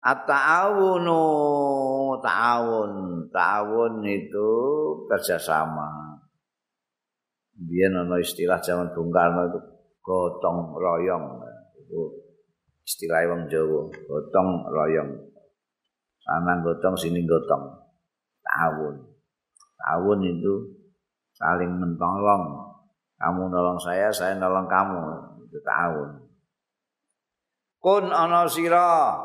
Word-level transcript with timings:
At-ta'awunu 0.00 1.20
ta'awun, 2.24 2.92
ta'awun 3.28 4.00
itu 4.08 4.48
kerjasama. 5.04 6.16
Biar 7.60 7.92
ada 7.92 8.16
istilah 8.16 8.56
zaman 8.64 8.96
Bung 8.96 9.12
Karno 9.12 9.52
itu 9.52 9.60
gotong 10.00 10.72
royong. 10.72 11.44
Itu 11.84 12.16
istilah 12.80 13.28
wong 13.28 13.52
Jawa, 13.52 13.92
gotong 13.92 14.48
royong. 14.72 15.10
Sana 16.24 16.64
gotong, 16.64 16.96
sini 16.96 17.20
gotong. 17.28 17.68
Ta'awun. 18.40 18.96
Ta'awun 19.76 20.20
itu 20.24 20.80
saling 21.36 21.76
menolong. 21.76 22.72
Kamu 23.20 23.52
nolong 23.52 23.76
saya, 23.76 24.08
saya 24.08 24.32
nolong 24.40 24.64
kamu. 24.64 25.00
Itu 25.44 25.60
ta'awun. 25.60 26.24
Kun 27.80 28.08
ana 28.08 28.48
sira 28.48 29.16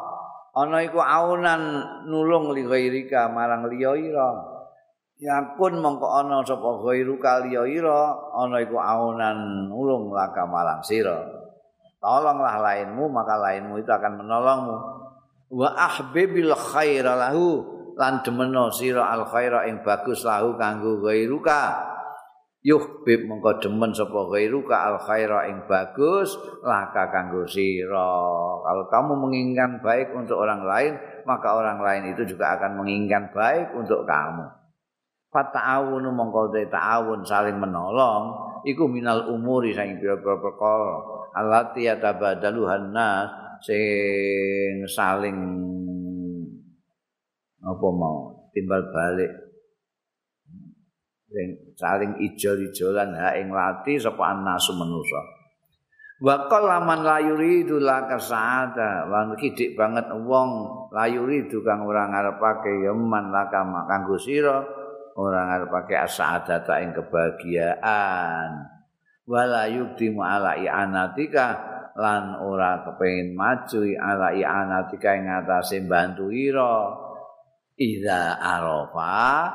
ana 0.56 0.80
iku 0.88 1.04
aunan 1.04 1.62
nulung 2.08 2.56
li 2.56 2.64
ghairika 2.64 3.28
marang 3.28 3.68
liya 3.68 3.94
ira. 4.00 4.30
Yakun 5.16 5.80
mongko 5.80 6.08
ana 6.12 6.44
sapa 6.44 6.84
ghairuka 6.84 7.44
liya 7.48 7.64
ira 7.68 8.16
ana 8.36 8.64
iku 8.64 8.80
aunan 8.80 9.68
nulung 9.68 10.16
laka 10.16 10.48
marang 10.48 10.80
sira. 10.82 11.20
Tolonglah 12.00 12.62
lainmu 12.64 13.12
maka 13.12 13.36
lainmu 13.36 13.84
itu 13.84 13.92
akan 13.92 14.24
menolongmu. 14.24 14.78
Wa 15.56 15.70
ahbibil 15.76 16.56
khaira 16.56 17.16
lahu 17.20 17.76
lan 17.96 18.20
demeno 18.24 18.72
sira 18.72 19.08
al 19.08 19.24
khaira 19.28 19.68
ing 19.72 19.84
bagus 19.84 20.28
lahu 20.28 20.60
kanggo 20.60 21.00
ghairuka 21.00 21.95
yuhbib 22.66 23.30
mongko 23.30 23.62
demen 23.62 23.94
sapa 23.94 24.26
ghairuka 24.34 24.74
al 24.74 24.98
khaira 24.98 25.46
ing 25.54 25.70
bagus 25.70 26.34
laka 26.66 27.14
kanggo 27.14 27.46
sira. 27.46 28.18
Kalau 28.66 28.90
kamu 28.90 29.14
menginginkan 29.22 29.86
baik 29.86 30.10
untuk 30.18 30.42
orang 30.42 30.66
lain 30.66 30.98
maka 31.30 31.54
orang 31.54 31.78
lain 31.78 32.18
itu 32.18 32.26
juga 32.26 32.58
akan 32.58 32.82
menginginkan 32.82 33.30
baik 33.30 33.78
untuk 33.78 34.02
kamu. 34.10 34.50
Fata'awunu 35.30 36.10
mongko 36.10 36.50
ta'awun 36.74 37.22
saling 37.22 37.62
menolong 37.62 38.34
iku 38.66 38.90
minal 38.90 39.30
umuri 39.30 39.70
sing 39.70 40.02
pira-pira 40.02 40.42
perkara. 40.42 40.96
Allati 41.38 41.86
yatabadaluhan 41.86 42.90
nas 42.90 43.30
sing 43.62 44.90
saling 44.90 45.38
apa 47.66 47.88
mau 47.94 48.50
timbal 48.54 48.82
balik 48.94 49.46
saling 51.76 52.22
ijol-ijolan 52.22 53.12
ha 53.18 53.36
ing 53.36 53.50
lati 53.52 53.98
sapa 53.98 54.34
anasu 54.34 54.78
manusa. 54.78 55.22
Wa 56.16 56.48
qallaman 56.48 57.04
la 57.04 57.20
yuridu 57.20 57.76
la 57.84 58.08
kasada 58.08 59.04
lan 59.12 59.36
kidik 59.36 59.76
banget 59.76 60.08
wong 60.16 60.52
la 60.96 61.12
yuridu 61.12 61.60
kang 61.60 61.84
ora 61.84 62.08
ngarepake 62.08 62.88
yeman 62.88 63.36
la 63.36 63.52
kanggo 63.52 64.16
sira 64.16 64.64
ora 65.20 65.42
ngarepake 65.52 65.96
asadata 66.00 66.80
ing 66.80 66.96
kebahagiaan. 66.96 68.52
Wala 69.26 69.68
yukdimu 69.68 70.22
ala 70.22 70.56
i'anatika 70.56 71.48
lan 71.98 72.40
ora 72.40 72.86
kepengin 72.86 73.34
maju 73.36 73.82
ala 74.00 74.32
i'anatika 74.32 75.20
ing 75.20 75.28
atase 75.28 75.84
bantu 75.84 76.32
ira. 76.32 77.04
Ida 77.76 78.40
arafa 78.40 79.52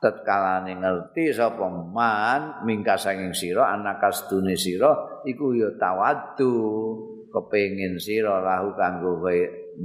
tetkalane 0.00 0.80
ngerti 0.80 1.28
sapa 1.30 1.68
man 1.68 2.64
mingka 2.64 2.96
sanging 2.96 3.36
sira 3.36 3.76
anakas 3.76 4.24
dune 4.32 4.56
sira 4.56 5.20
iku 5.28 5.52
ya 5.52 5.68
tawaddu 5.76 6.56
kepengin 7.28 8.00
sira 8.00 8.40
lahu 8.40 8.72
kanggo 8.74 9.20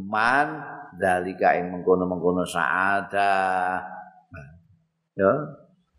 man 0.08 0.48
dalika 0.96 1.60
ing 1.60 1.76
mengkono-mengkono 1.76 2.48
saada 2.48 3.36
ya 5.20 5.32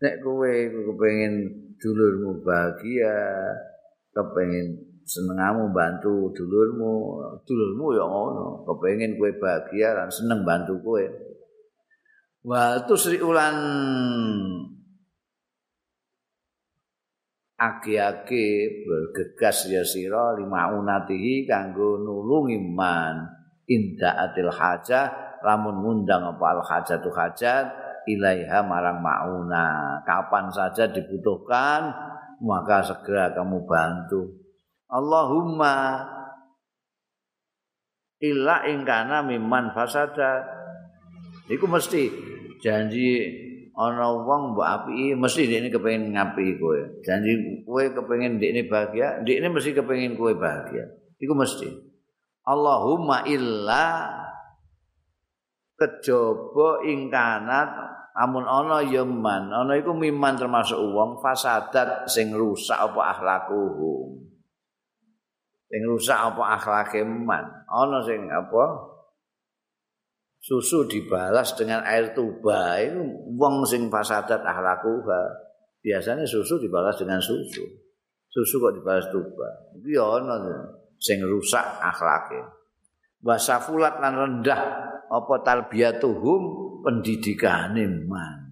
nek 0.01 0.15
kowe 0.25 0.53
kepengin 0.65 1.33
dulurmu 1.77 2.41
bahagia 2.41 3.13
kepengin 4.13 4.97
senengamu 5.07 5.71
bantu 5.71 6.35
dulurmu 6.35 7.23
dulurmu 7.47 7.85
ya 7.95 8.05
ngono. 8.05 8.67
Kepengin 8.67 9.15
kowe 9.15 9.31
bahagia 9.39 9.95
lan 9.95 10.09
seneng 10.11 10.43
bantu 10.43 10.75
kowe 10.83 11.03
wa 12.47 12.79
tusri 12.87 13.19
ulan 13.19 13.59
aki-aki 17.59 18.47
bergegas 18.87 19.67
ya 19.67 19.83
sira 19.83 20.37
lima 20.39 20.71
unatihi 20.71 21.43
kanggo 21.43 21.99
nulungi 21.99 22.55
man. 22.55 23.35
Inda 23.67 24.15
atil 24.15 24.47
hajah 24.47 25.41
lamun 25.43 25.83
ngundang 25.83 26.23
apa 26.23 26.45
al 26.55 26.63
hajatu 26.63 27.11
hajat 27.11 27.65
ilaiha 28.07 28.63
marang 28.63 29.03
mauna. 29.03 29.99
Kapan 30.07 30.47
saja 30.55 30.87
dibutuhkan 30.87 31.91
maka 32.39 32.79
segera 32.87 33.35
kamu 33.35 33.67
bantu. 33.67 34.39
Allahumma 34.87 35.99
illa 38.23 38.63
ingkana 38.71 39.27
mimman 39.27 39.75
fasada. 39.75 40.47
Iku 41.51 41.67
mesti 41.67 42.36
janji 42.63 43.09
ana 43.77 44.09
wong 44.09 44.57
mbok 44.57 44.65
apiki 44.65 45.13
mesti 45.13 45.45
dekne 45.45 45.69
kepengin 45.69 46.17
ngapi 46.17 46.57
kowe. 46.57 46.79
Janji 47.05 47.61
kowe 47.61 47.83
kepengin 47.93 48.41
dekne 48.41 48.65
bahagia, 48.65 49.21
dekne 49.21 49.53
mesti 49.53 49.71
kepengin 49.77 50.17
kowe 50.17 50.33
bahagia. 50.33 50.89
Iku 51.21 51.33
mesti. 51.37 51.69
Allahumma 52.47 53.27
illa 53.27 54.07
kejaba 55.77 56.81
ing 56.87 57.13
kanat 57.13 57.69
amun 58.17 58.49
ana 58.49 58.81
ya 58.81 59.05
man, 59.05 59.53
ana 59.53 59.77
iku 59.77 59.93
miman 59.93 60.39
termasuk 60.39 60.79
wong 60.79 61.21
fasadat 61.21 62.09
sing 62.09 62.33
rusak 62.33 62.79
apa 62.81 63.13
akhlakuhum. 63.13 64.25
Sing 65.67 65.81
rusak 65.83 66.15
apa 66.15 66.43
akhlake 66.57 67.03
man. 67.03 67.43
Ana 67.67 67.99
sing 68.01 68.31
apa? 68.31 68.96
Susu 70.47 70.87
dibalas 70.87 71.51
dengan 71.59 71.83
air 71.83 72.15
tuba. 72.15 72.79
Itu 72.79 73.03
wong 73.35 73.67
sing 73.67 73.91
fasadat 73.91 74.47
akhlakuha 74.47 75.21
biasanya 75.83 76.23
susu 76.23 76.55
dibalas 76.63 76.95
dengan 76.95 77.19
susu. 77.19 77.67
Susu 78.31 78.55
kok 78.63 78.79
dibalas 78.79 79.11
tuba? 79.11 79.75
Itu 79.75 79.91
ya 79.91 80.07
ono 80.07 80.35
sing 80.95 81.19
rusak 81.19 81.83
akhlake. 81.83 82.39
Wasafulat 83.19 83.99
lan 83.99 84.13
rendah 84.15 84.61
apa 85.11 85.35
tarbiyatuhum 85.43 86.41
pendidikane 86.87 88.07
man. 88.07 88.47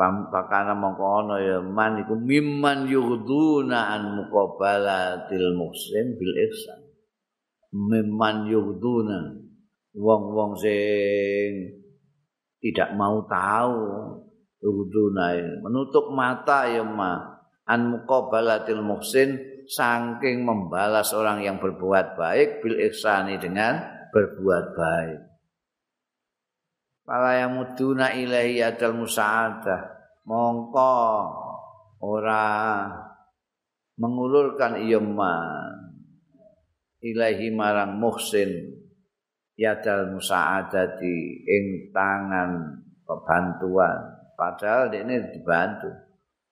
Pakana 0.00 0.72
mongko 0.72 1.04
ana 1.04 1.36
ya 1.44 1.60
man 1.60 2.00
iku 2.00 2.16
mimman 2.16 2.88
yughduna 2.88 3.92
an 4.00 4.16
muqabalatil 4.16 5.52
muslim 5.60 6.16
bil 6.16 6.34
ihsan 6.48 6.89
meman 7.70 8.50
yugduna 8.50 9.38
wong-wong 9.94 10.58
sing 10.58 11.50
tidak 12.60 12.92
mau 12.94 13.24
tahu 13.26 13.78
yugduna 14.60 15.58
menutup 15.64 16.12
mata 16.12 16.68
ya 16.68 16.84
ma. 16.84 17.40
An 17.70 17.86
muqabalatil 17.86 18.82
muhsin 18.82 19.38
saking 19.70 20.42
membalas 20.42 21.14
orang 21.14 21.46
yang 21.46 21.62
berbuat 21.62 22.18
baik 22.18 22.58
bil 22.66 22.74
ihsani 22.90 23.38
dengan 23.38 23.78
berbuat 24.10 24.64
baik. 24.74 25.20
Pala 27.06 27.38
yang 27.38 27.54
muduna 27.54 28.10
ilahi 28.10 28.58
adal 28.58 28.98
musa'adah. 28.98 30.02
Mongko 30.26 30.98
ora 32.02 32.86
mengulurkan 33.98 34.82
iyaman 34.82 35.69
ilahi 37.00 37.48
marang 37.52 37.96
muhsin 37.96 38.76
yadal 39.56 40.12
musa'adati 40.16 41.44
ing 41.44 41.92
tangan 41.92 42.80
kebantuan 43.04 44.20
padahal 44.36 44.88
ini 44.92 45.36
dibantu. 45.36 45.92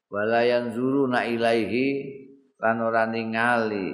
Walayan 0.08 0.72
zuru 0.72 1.04
na 1.08 1.24
ilaihi 1.28 1.88
lan 2.60 2.80
ora 2.80 3.04
ningali 3.08 3.92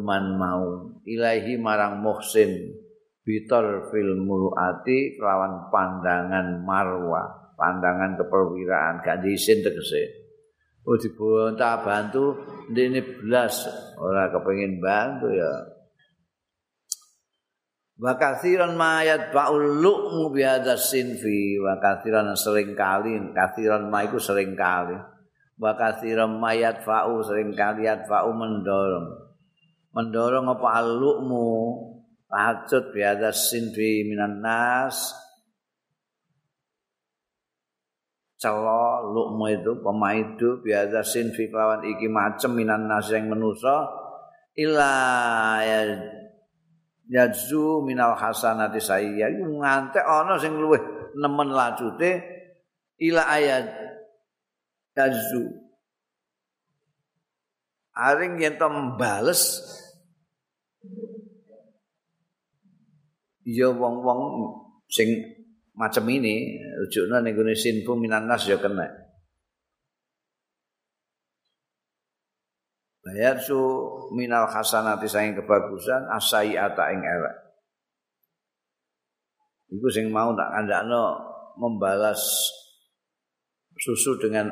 man 0.00 0.24
mau. 0.36 0.96
Ilahi 1.04 1.56
marang 1.60 2.00
muhsin 2.04 2.72
bitor 3.24 3.88
fil 3.92 4.16
muluati 4.16 5.16
kelawan 5.16 5.68
pandangan 5.68 6.64
marwa 6.64 7.52
pandangan 7.56 8.16
keperwiraan. 8.16 9.04
Gak 9.04 9.24
diisin 9.24 9.60
tegese 9.60 10.27
Oh 10.88 10.96
dibonta 10.96 11.84
bantu 11.84 12.40
ini 12.72 13.04
belas. 13.04 13.68
Ora 14.00 14.32
kepengin 14.32 14.80
bantu 14.80 15.28
ya. 15.28 15.52
Wa 18.00 18.16
kathiran 18.16 18.72
mayat 18.72 19.28
ba'ul 19.28 19.84
lu'mu 19.84 20.32
biada 20.32 20.80
sinfi. 20.80 21.60
Wa 21.60 21.76
kathiran 21.76 22.32
sering 22.32 22.72
kali 22.72 23.20
kathiran 23.36 23.92
ma 23.92 24.08
iku 24.08 24.16
sering 24.16 24.56
kali 24.56 24.96
wa 25.58 25.74
kathiran 25.76 26.40
mayat 26.40 26.80
fa'u 26.86 27.20
sering 27.20 27.52
kali 27.52 27.84
yat 27.84 28.08
fa'u 28.08 28.32
mendorong. 28.32 29.28
Mendorong 29.92 30.46
apa 30.48 30.68
alukmu 30.80 31.48
Rajut 32.28 32.92
biada 32.92 33.32
sinfi 33.32 34.04
minan 34.04 34.44
nas 34.44 35.16
Celo 38.38 39.10
lukmu 39.10 39.50
itu 39.50 39.82
pemaidu 39.82 40.62
biada 40.62 41.02
sinfi 41.02 41.50
kelawan 41.50 41.82
iki 41.82 42.06
macem 42.06 42.54
minan 42.54 42.86
nas 42.86 43.10
yang 43.10 43.26
menuso 43.26 43.82
Ila 44.54 44.94
ya 45.66 45.80
Yadzu 47.08 47.82
minal 47.82 48.14
hasanati 48.14 48.78
saya 48.78 49.26
Ngantek 49.26 50.06
ono 50.06 50.38
sing 50.38 50.54
luwih 50.54 50.78
nemen 51.18 51.50
lajute 51.50 52.10
Ila 53.02 53.26
ayat 53.26 53.66
Yadzu 54.94 55.42
Aring 57.98 58.38
yang 58.38 58.54
membales 58.70 59.58
ya 63.42 63.74
wong-wong 63.74 64.20
sing 64.86 65.37
macam 65.78 66.04
ini 66.10 66.58
rujukna 66.82 67.22
ning 67.22 67.38
gone 67.38 67.54
sinfu 67.54 67.94
minan 67.94 68.26
nas 68.26 68.42
ya 68.50 68.58
kena. 68.58 68.90
Bayar 73.06 73.38
su 73.38 73.56
minal 74.12 74.50
hasanati 74.50 75.06
saing 75.08 75.38
kebagusan 75.38 76.10
asai 76.12 76.58
ata 76.58 76.90
ing 76.90 77.00
elek. 77.00 77.36
Iku 79.72 79.88
sing 79.88 80.10
mau 80.10 80.34
tak 80.34 80.50
kandakno 80.50 81.16
membalas 81.56 82.20
susu 83.78 84.18
dengan 84.18 84.50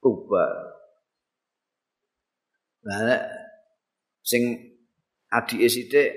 tuba. 0.00 0.46
Nah, 2.86 3.22
sing 4.24 4.56
adik 5.30 5.68
sithik 5.68 6.10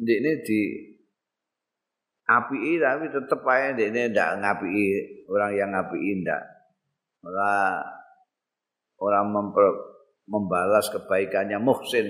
ndekne 0.00 0.40
di 0.42 0.58
api 2.40 2.78
tapi 2.80 3.04
tetep 3.10 3.40
aja 3.44 3.76
ini 3.76 4.08
ndak 4.08 4.30
ngapi 4.40 4.70
orang 5.28 5.52
yang 5.52 5.68
ngapi 5.74 5.98
ndak. 6.22 6.42
Malah 7.22 7.82
orang 9.02 9.26
memper, 9.30 9.66
membalas 10.30 10.86
kebaikannya 10.88 11.58
muhsin. 11.58 12.06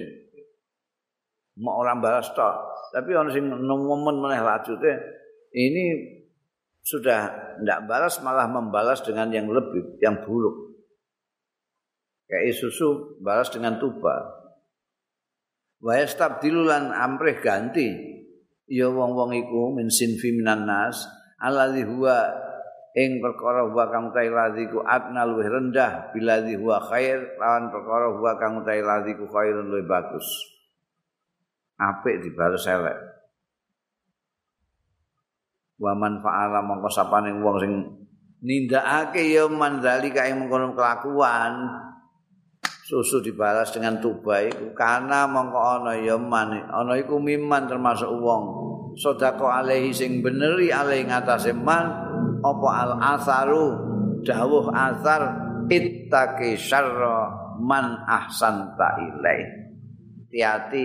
Mau 1.59 1.85
orang 1.85 2.01
balas 2.01 2.33
toh 2.33 2.73
tapi 2.93 3.17
orang 3.17 3.33
sing 3.33 3.49
momen 3.49 4.21
meneh 4.21 4.45
lajute 4.45 4.93
ini 5.57 5.85
sudah 6.85 7.57
ndak 7.65 7.89
balas 7.89 8.21
malah 8.21 8.45
membalas 8.45 9.01
dengan 9.01 9.33
yang 9.33 9.49
lebih 9.49 9.97
yang 10.05 10.21
buruk. 10.21 10.77
Kayak 12.29 12.57
susu 12.57 13.17
balas 13.21 13.49
dengan 13.49 13.81
tuba. 13.81 14.45
Wa 15.83 15.99
yastabdilulan 15.99 16.93
amrih 16.93 17.41
ganti 17.41 18.12
ya 18.71 18.87
wong-wong 18.91 19.35
iku 19.35 19.75
min 19.75 19.91
sinfi 19.91 20.35
minan 20.35 20.67
nas 20.67 21.07
alladzi 21.43 21.83
huwa 21.83 22.31
ing 22.93 23.25
perkara 23.25 23.65
wa 23.67 23.89
kang 23.89 24.13
ta 24.13 24.21
ladzi 24.21 24.69
ku 24.69 24.85
adna 24.85 25.25
luwih 25.25 25.49
rendah 25.49 26.13
biladzi 26.13 26.61
huwa 26.61 26.77
khair 26.93 27.41
lawan 27.41 27.73
perkara 27.73 28.13
wa 28.13 28.33
kang 28.37 28.61
ta 28.63 28.77
ladzi 28.77 29.17
ku 29.17 29.25
khairun 29.27 29.73
luwih 29.73 29.89
bagus. 29.89 30.27
Apik 31.81 32.23
dibales 32.23 32.63
elek. 32.69 32.99
Wa 35.83 35.99
man 35.99 36.23
fa'ala 36.23 36.63
mongko 36.63 36.87
sapane 36.93 37.35
wong 37.43 37.57
sing 37.59 37.73
nindakake 38.45 39.35
ya 39.35 39.51
mandalika 39.51 40.31
ing 40.31 40.47
mengkono 40.47 40.79
kelakuan 40.79 41.55
susu 42.83 43.23
dibalas 43.23 43.71
dengan 43.71 44.03
tuba 44.03 44.43
iku. 44.43 44.75
Karena 44.75 45.25
mongko 45.31 45.59
ana 45.59 45.95
ya 45.97 46.19
man 46.19 46.51
ana 46.67 46.99
iku 46.99 47.23
miman 47.23 47.71
termasuk 47.71 48.11
wong. 48.11 48.43
Sedekah 48.99 49.65
alaihi 49.65 49.95
sing 49.95 50.21
beneri 50.21 50.69
alaihi 50.69 51.09
ngatasé 51.09 51.57
man 51.57 51.89
apa 52.43 52.69
al 52.69 52.93
asaru 53.17 53.67
dawuh 54.21 54.69
asar 54.69 55.23
ittaqi 55.71 56.59
syarra 56.61 57.33
man 57.63 58.05
ahsanta 58.05 59.01
ilai 59.01 59.41
hati-hati 60.29 60.85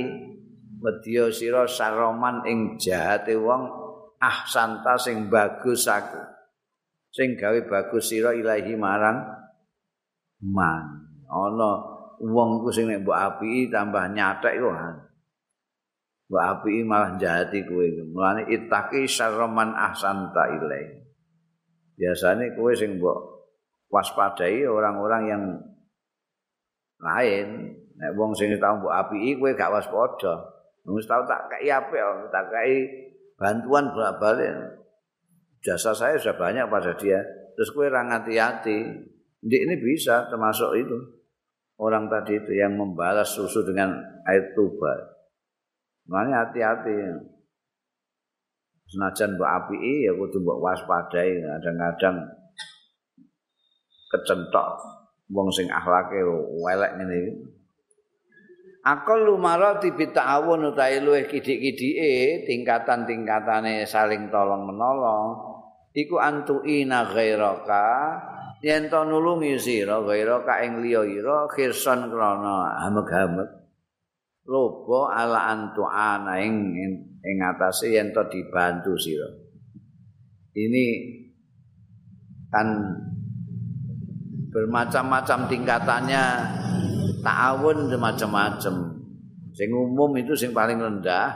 wedya 0.79 1.27
sira 1.33 1.67
saroman 1.67 2.45
ing 2.47 2.79
jahate 2.79 3.35
wong 3.35 3.67
ahsanta 4.21 4.95
sing 4.95 5.27
bagus 5.27 5.89
aku. 5.89 6.21
Sing 7.11 7.33
gawe 7.35 7.59
bagus 7.65 8.13
sira 8.13 8.31
ilahi 8.31 8.77
marang 8.77 9.19
man 10.47 11.06
ana 11.27 11.97
wong 12.23 12.65
ku 12.65 12.69
sing 12.73 12.89
nek 12.89 13.05
mbok 13.05 13.17
apiki 13.17 13.69
tambah 13.69 14.09
nyatek 14.09 14.57
kok. 14.57 14.75
Mbok 16.27 16.43
apiki 16.43 16.81
malah 16.83 17.15
jahati 17.15 17.63
kowe. 17.67 17.85
Mulane 18.09 18.49
itaki 18.49 19.05
syarman 19.05 19.75
ahsanta 19.77 20.49
ilai. 20.49 20.85
Biasane 21.97 22.57
kowe 22.57 22.73
sing 22.73 22.97
mbok 22.97 23.19
waspadai 23.93 24.65
orang-orang 24.65 25.23
yang 25.29 25.43
lain. 27.01 27.47
Nek 27.97 28.11
wong 28.17 28.33
sing 28.33 28.53
tau 28.57 28.81
mbok 28.81 28.93
apiki 28.93 29.37
kowe 29.37 29.51
gak 29.53 29.71
waspada. 29.71 30.57
Wong 30.87 30.97
tau 31.03 31.21
tak 31.27 31.51
kei 31.51 31.67
apik, 31.67 31.99
tak 32.31 32.47
kei 32.47 32.87
bantuan 33.35 33.91
bolak-balik. 33.91 34.55
Jasa 35.59 35.91
saya 35.91 36.15
sudah 36.15 36.39
banyak 36.39 36.65
pada 36.71 36.95
dia. 36.95 37.19
Terus 37.57 37.73
kowe 37.73 37.89
ra 37.89 38.05
hati-hati. 38.05 38.77
ini 39.47 39.75
bisa 39.79 40.29
termasuk 40.29 40.77
itu. 40.77 41.16
Orang 41.77 42.09
tadi 42.09 42.41
itu 42.41 42.51
yang 42.57 42.73
membalas 42.77 43.29
susu 43.37 43.61
dengan 43.65 43.93
air 44.25 44.53
tuba. 44.57 44.93
Makanya 46.09 46.49
hati-hati. 46.49 46.97
Senajan 48.87 49.35
mbok 49.35 49.51
api 49.51 50.07
ya 50.07 50.15
kudu 50.15 50.39
mbok 50.47 50.63
waspadai 50.63 51.43
kadang-kadang 51.43 52.23
kecentok 54.07 54.79
wong 55.27 55.51
sing 55.51 55.67
akhlake 55.67 56.23
welek 56.63 56.95
ngene 56.95 57.15
iki. 57.19 57.33
Akal 58.87 59.27
lumarati 59.27 59.91
bita'awun 59.91 60.71
utahe 60.71 61.03
luwih 61.03 61.27
kidik-kidike 61.27 62.47
tingkatan-tingkatane 62.47 63.83
saling 63.83 64.31
tolong 64.31 64.63
menolong 64.63 65.35
iku 65.91 66.23
antuina 66.23 67.03
ghairaka 67.11 67.91
yen 68.61 68.89
to 68.89 68.99
nulungi 69.05 69.57
sira 69.61 70.01
gaira 70.01 70.41
ka 70.41 70.65
ing 70.65 70.81
liya 70.81 71.05
ira 71.05 71.45
khirsan 71.51 72.09
krana 72.09 72.81
hamek-hamek 72.85 73.49
loba 74.47 75.13
ala 75.13 75.53
antuana 75.53 76.41
ing 76.41 76.73
ing 77.21 77.37
atase 77.43 77.93
yen 77.93 78.15
to 78.15 78.23
dibantu 78.31 78.95
sira. 78.97 79.29
Ini 80.57 80.85
kan 82.49 82.67
bermacam-macam 84.49 85.39
tingkatannya 85.45 86.23
ta'awun 87.21 87.93
macam-macam 87.93 88.75
sing 89.53 89.69
umum 89.69 90.17
itu 90.17 90.33
sing 90.33 90.55
paling 90.55 90.81
rendah 90.81 91.35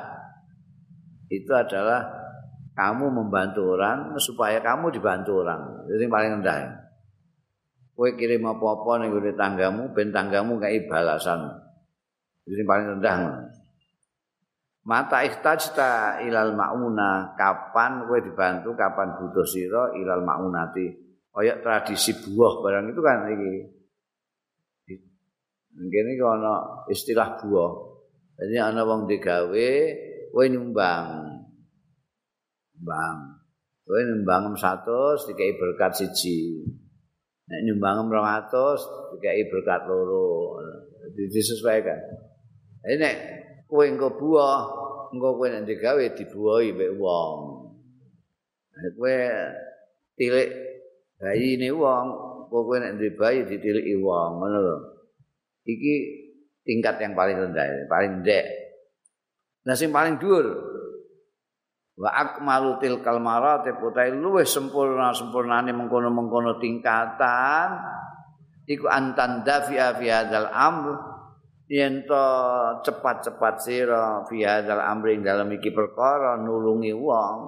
itu 1.30 1.52
adalah 1.54 2.02
kamu 2.74 3.14
membantu 3.14 3.78
orang 3.78 4.16
supaya 4.18 4.58
kamu 4.64 4.90
dibantu 4.90 5.46
orang. 5.46 5.86
Itu 5.86 6.02
yang 6.02 6.10
paling 6.10 6.32
rendah 6.42 6.81
kowe 8.02 8.18
kirim 8.18 8.42
apa-apa 8.50 8.98
ning 8.98 9.14
gone 9.14 9.30
tanggamu 9.38 9.94
ben 9.94 10.10
tanggamu 10.10 10.58
kaya 10.58 10.90
balasan. 10.90 11.54
Ini 12.50 12.66
paling 12.66 12.98
rendah. 12.98 13.46
Mata 14.90 15.22
ikhtajta 15.22 16.26
ilal 16.26 16.58
mauna 16.58 17.38
kapan 17.38 18.10
kowe 18.10 18.18
dibantu 18.18 18.74
kapan 18.74 19.22
butuh 19.22 19.46
sira 19.46 19.94
ilal 19.94 20.26
maunati. 20.26 20.90
Kaya 21.30 21.62
tradisi 21.62 22.18
buah 22.18 22.66
barang 22.66 22.90
itu 22.90 23.02
kan 23.06 23.18
iki. 23.30 23.54
Mungkin 25.78 26.06
iki 26.18 26.24
ana 26.26 26.82
istilah 26.90 27.38
buah. 27.38 27.72
Jadi 28.42 28.58
ana 28.58 28.82
wong 28.82 29.06
digawe 29.06 29.70
kowe 30.34 30.46
nyumbang. 30.50 31.06
Bang 32.82 33.46
kowe 33.86 34.02
nyumbang 34.02 34.58
100 34.58 35.30
dikai 35.30 35.54
berkat 35.62 36.02
siji 36.02 36.66
Nek 37.52 37.62
nyumbang 37.68 38.08
200 38.08 39.20
dikai 39.20 39.44
berkat 39.52 39.84
loro. 39.84 40.56
Disesuaikan. 41.12 42.00
Ini 42.88 42.96
nek 42.96 43.16
kowe 43.68 43.84
engko 43.84 44.16
buah, 44.16 44.60
engko 45.12 45.36
kowe 45.36 45.48
nek 45.52 45.68
digawe 45.68 46.04
dibuahi 46.16 46.72
mbek 46.72 46.92
wong. 46.96 47.38
Nek 48.72 48.92
kowe 48.96 49.16
tilik 50.16 50.50
bayi 51.20 51.60
ne 51.60 51.70
wong, 51.76 52.06
kowe 52.48 52.76
nek 52.80 52.96
duwe 52.96 53.12
bayi 53.20 53.44
ditiliki 53.44 54.00
wong, 54.00 54.40
ngono 54.40 54.58
lho. 54.64 54.78
Iki 55.68 55.96
tingkat 56.64 57.04
yang 57.04 57.14
paling 57.14 57.36
rendah, 57.36 57.92
paling 57.92 58.24
ndek. 58.24 58.46
Nah 59.68 59.76
sing 59.76 59.92
paling 59.92 60.18
dhuwur 60.18 60.71
wa 62.02 62.10
akmalu 62.10 62.82
tilkal 62.82 63.22
maratib 63.22 63.78
utai 63.78 64.10
luwih 64.10 64.42
sempurna 64.42 65.14
sempurnane 65.14 65.70
mengkono-mengkono 65.70 66.58
tingkatan. 66.58 67.70
Iku 68.66 68.90
antan 68.90 69.46
dafi'a 69.46 69.94
fi 70.02 70.10
hadzal 70.10 70.50
amr. 70.50 70.98
Yen 71.72 72.04
to 72.04 72.26
cepat-cepat 72.84 73.56
sira 73.62 74.26
fi 74.26 74.44
hadzal 74.44 74.82
amri 74.82 75.22
dalam 75.22 75.54
iki 75.54 75.70
perkara 75.70 76.42
nulungi 76.42 76.92
wong. 76.92 77.40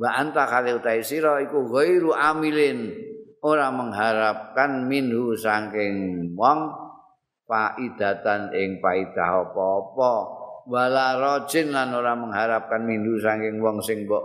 Wa 0.00 0.10
anta 0.16 0.48
kali 0.48 0.72
utai 0.72 1.04
sira 1.04 1.44
iku 1.44 1.68
ghairu 1.68 2.16
amilin. 2.16 2.88
Ora 3.44 3.68
mengharapkan 3.68 4.88
minhu 4.88 5.36
saking 5.36 6.30
wong 6.38 6.72
faidatan 7.44 8.54
ing 8.54 8.80
paidah 8.80 9.44
apa-apa 9.44 10.41
wala 10.68 11.18
rajin 11.18 11.74
lan 11.74 11.94
ora 11.94 12.14
mengharapkan 12.14 12.82
minhu 12.86 13.18
saking 13.18 13.58
wong 13.58 13.82
sing 13.82 14.06
mbok 14.06 14.22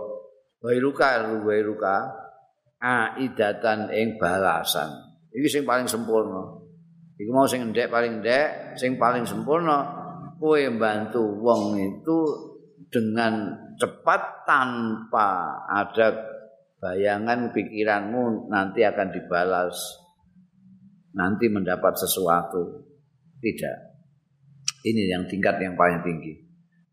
ghairuka 0.62 1.26
ghairuka 1.42 1.96
aidatan 2.78 3.90
ing 3.90 4.18
balasan. 4.18 4.90
Iki 5.34 5.48
sing 5.50 5.62
paling 5.66 5.86
sempurna. 5.90 6.58
Iku 7.18 7.30
mau 7.34 7.50
sing 7.50 7.66
ndek 7.74 7.90
paling 7.90 8.22
ndek, 8.22 8.78
sing 8.78 8.94
paling 8.94 9.26
sempurna 9.26 9.82
kowe 10.38 10.62
bantu 10.78 11.22
wong 11.42 11.74
itu 11.74 12.18
dengan 12.88 13.58
cepat 13.74 14.46
tanpa 14.46 15.58
ada 15.66 16.14
bayangan 16.78 17.50
pikiranmu 17.50 18.46
nanti 18.46 18.86
akan 18.86 19.10
dibalas 19.10 19.74
nanti 21.18 21.50
mendapat 21.50 21.98
sesuatu. 21.98 22.86
Tidak 23.38 23.87
ini 24.84 25.10
yang 25.10 25.26
tingkat 25.26 25.58
yang 25.58 25.74
paling 25.74 26.02
tinggi. 26.04 26.38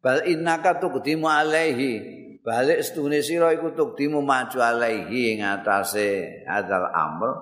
Bal 0.01 0.25
innaka 0.25 0.77
tuqdimu 0.77 1.25
alaihi. 1.25 2.15
Balik 2.45 2.85
setune 2.85 3.25
sira 3.25 3.49
iku 3.57 3.73
tuqdimu 3.73 4.21
maju 4.21 4.61
alaihi 4.61 5.33
ing 5.33 5.41
atase 5.41 6.41
adzal 6.45 6.93
amr. 6.93 7.33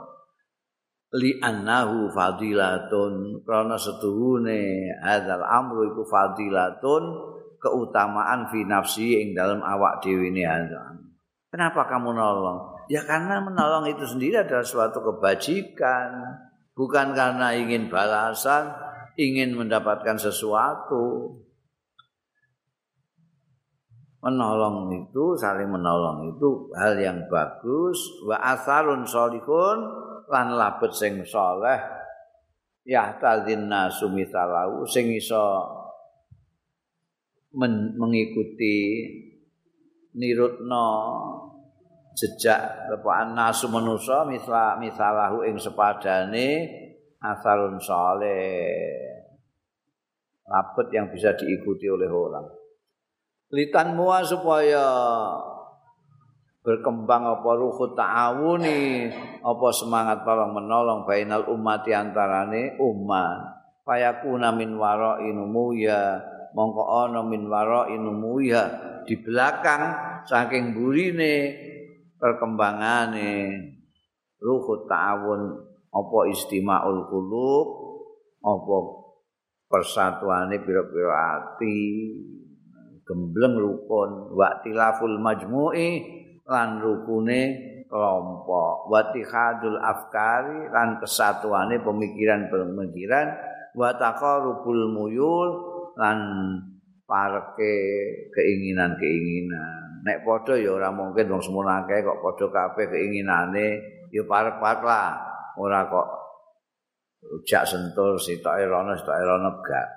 Li 1.19 1.43
annahu 1.43 2.07
fadilatun. 2.09 3.43
Krana 3.43 3.75
setuhune 3.75 4.91
hadzal 5.03 5.43
amru 5.43 5.91
iku 5.91 6.07
fadilatun 6.07 7.03
keutamaan 7.63 8.51
fi 8.51 8.67
nafsi 8.67 9.23
ing 9.23 9.31
dalam 9.31 9.63
awak 9.63 10.03
dhewe 10.03 10.27
ne 10.35 10.43
Kenapa 11.47 11.87
kamu 11.87 12.17
nolong? 12.17 12.73
Ya 12.91 13.05
karena 13.07 13.39
menolong 13.39 13.87
itu 13.87 14.03
sendiri 14.03 14.43
adalah 14.43 14.65
suatu 14.65 14.99
kebajikan, 14.99 16.11
bukan 16.75 17.15
karena 17.15 17.55
ingin 17.55 17.87
balasan, 17.87 18.73
ingin 19.19 19.57
mendapatkan 19.57 20.17
sesuatu. 20.17 21.35
Menolong 24.23 24.87
itu, 25.03 25.35
saling 25.35 25.67
menolong 25.67 26.31
itu 26.31 26.71
hal 26.79 26.95
yang 26.95 27.27
bagus. 27.27 27.99
Wa 28.23 28.39
asarun 28.55 29.03
solihun, 29.03 29.83
lan 30.31 30.55
labet 30.55 30.91
sing 30.95 31.21
saleh 31.27 31.79
ya 32.83 33.15
tadzin 33.19 33.67
nasu 33.67 34.11
mitalau 34.11 34.83
sing 34.87 35.11
iso 35.15 35.63
mengikuti 37.53 39.07
nirutno 40.17 40.87
jejak 42.13 42.89
lepaan 42.93 43.33
nasu 43.33 43.69
manusa 43.69 44.25
misla 44.25 44.77
misalahu 44.77 45.45
ing 45.45 45.57
sepadane 45.57 46.49
asarun 47.23 47.79
saleh. 47.79 49.23
Labet 50.43 50.91
yang 50.91 51.07
bisa 51.07 51.31
diikuti 51.39 51.87
oleh 51.87 52.11
orang. 52.11 52.43
Litan 53.55 53.95
mua 53.95 54.19
supaya 54.27 54.83
berkembang 56.63 57.27
apa 57.39 57.49
ruhu 57.59 57.91
ta'awuni 57.95 59.07
apa 59.39 59.67
semangat 59.71 60.23
tolong 60.27 60.51
menolong 60.51 61.07
bainal 61.07 61.47
umat 61.47 61.87
antarane 61.87 62.75
umat. 62.79 63.39
Fayakuna 63.83 64.55
min 64.55 64.79
wara'i 64.79 65.31
numuya 65.31 66.19
mongko 66.55 66.83
ana 67.07 67.19
min 67.23 67.51
wara'i 67.51 67.99
di 69.03 69.15
belakang 69.19 69.83
saking 70.23 70.71
burine 70.71 71.35
perkembangane 72.15 73.59
ruhu 74.39 74.87
ta'awun 74.87 75.72
apa 75.93 76.17
istimaul 76.33 77.05
qulub? 77.05 77.67
Apa 78.41 78.75
persatuane 79.69 80.57
pira-pira 80.65 81.37
ati? 81.37 82.09
Gembleng 83.05 83.55
rukun. 83.61 84.33
Wa 84.33 84.57
tilaful 84.65 85.21
majmu'i 85.21 85.89
lan 86.49 86.81
rukune 86.81 87.41
kelompok. 87.85 88.89
Watihadul 88.89 89.77
afkari 89.77 90.65
lan 90.73 90.97
kesatuane 90.97 91.77
pemikiran-pemikiran. 91.85 93.27
Wa 93.77 93.93
taqarrubul 93.93 94.89
muyul 94.89 95.49
lan 95.93 96.19
parke 97.05 97.75
keinginan-keinginan. 98.33 100.01
Nek 100.03 100.25
padha 100.25 100.57
ya 100.57 100.73
ora 100.73 100.89
mungkin 100.89 101.31
wong 101.31 101.39
semono 101.39 101.69
akeh 101.69 102.01
kok 102.01 102.19
padha 102.19 102.47
kabeh 102.49 102.91
keinginane 102.91 103.67
ya 104.11 104.23
parek-parek 104.27 104.83
lah 104.83 105.33
ora 105.59 105.85
kok 105.89 106.07
ujak 107.23 107.63
sentul 107.67 108.19
sitoke 108.19 108.65
rono 108.67 108.93
sitoke 108.97 109.23
rono 109.23 109.49
gak. 109.63 109.87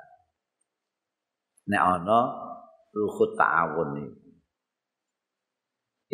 Nek 1.67 1.83
ana 1.83 2.21
ruhut 2.95 3.35
ta'awun 3.35 3.91
iki. 3.99 4.31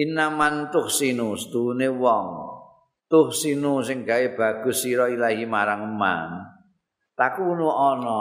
Innaman 0.02 0.72
tuhsinu 0.72 1.36
stune 1.36 1.92
wong. 1.92 2.26
Tuhsinu 3.12 3.84
sing 3.84 4.08
gawe 4.08 4.32
bagus 4.32 4.88
sira 4.88 5.12
ilahi 5.12 5.44
marang 5.44 5.84
man 6.00 6.52
takunu 7.12 7.68
ana 7.70 8.20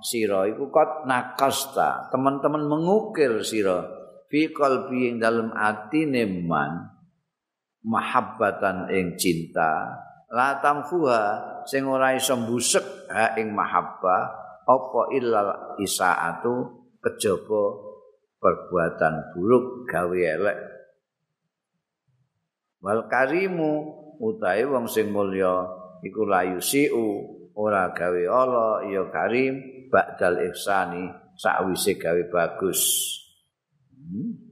sira 0.00 0.48
iku 0.48 0.72
kot 0.72 1.04
nakasta 1.04 2.08
teman-teman 2.08 2.64
mengukir 2.64 3.44
sira 3.44 3.84
fi 4.32 4.48
qalbi 4.50 5.12
ing 5.12 5.14
dalem 5.20 5.52
atine 5.52 6.24
man. 6.24 6.98
Mahabbatan 7.80 8.92
ing 8.92 9.16
cinta 9.16 9.88
la 10.30 10.62
tamfuha 10.62 11.22
sing 11.66 11.82
ora 11.90 12.14
iso 12.14 12.38
mbusek 12.38 13.10
ha 13.10 13.34
ing 13.34 13.50
mahabbah 13.50 14.22
apa 14.62 15.00
illal 15.18 15.74
isaatu 15.82 16.86
kejaba 17.02 17.62
perbuatan 18.38 19.34
buruk 19.34 19.90
gawe 19.90 20.18
elek 20.18 20.58
wal 22.80 23.10
karimu 23.10 23.72
utahe 24.22 24.64
wong 24.64 24.86
sing 24.86 25.10
mulya 25.10 25.66
iku 26.06 26.24
layu 26.24 26.62
siu 26.62 27.26
ora 27.58 27.90
gawe 27.90 28.22
ala 28.30 28.86
ya 28.86 29.10
karim 29.10 29.60
ba'dal 29.90 30.38
ihsani 30.46 31.10
sakwise 31.34 31.98
gawe 31.98 32.22
bagus 32.30 32.80
hmm? 33.98 34.49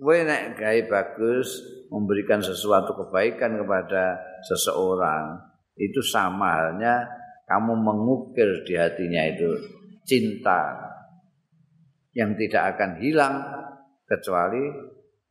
Nek 0.00 0.60
gawe 0.60 0.80
bagus 0.88 1.64
memberikan 1.88 2.44
sesuatu 2.44 2.92
kebaikan 2.92 3.56
kepada 3.62 4.20
seseorang 4.44 5.40
itu 5.76 6.00
sama 6.04 6.52
halnya 6.52 7.06
kamu 7.46 7.72
mengukir 7.78 8.66
di 8.66 8.74
hatinya 8.74 9.22
itu 9.24 9.50
cinta 10.02 10.86
yang 12.16 12.32
tidak 12.34 12.76
akan 12.76 12.90
hilang 13.00 13.34
kecuali 14.08 14.64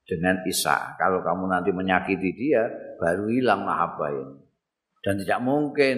dengan 0.06 0.46
Isa. 0.46 0.94
Kalau 1.02 1.26
kamu 1.26 1.50
nanti 1.50 1.74
menyakiti 1.74 2.30
dia, 2.38 2.70
baru 3.02 3.26
hilang 3.26 3.66
mahabbah 3.66 4.12
ini. 4.14 4.36
Dan 5.02 5.22
tidak 5.22 5.42
mungkin 5.42 5.96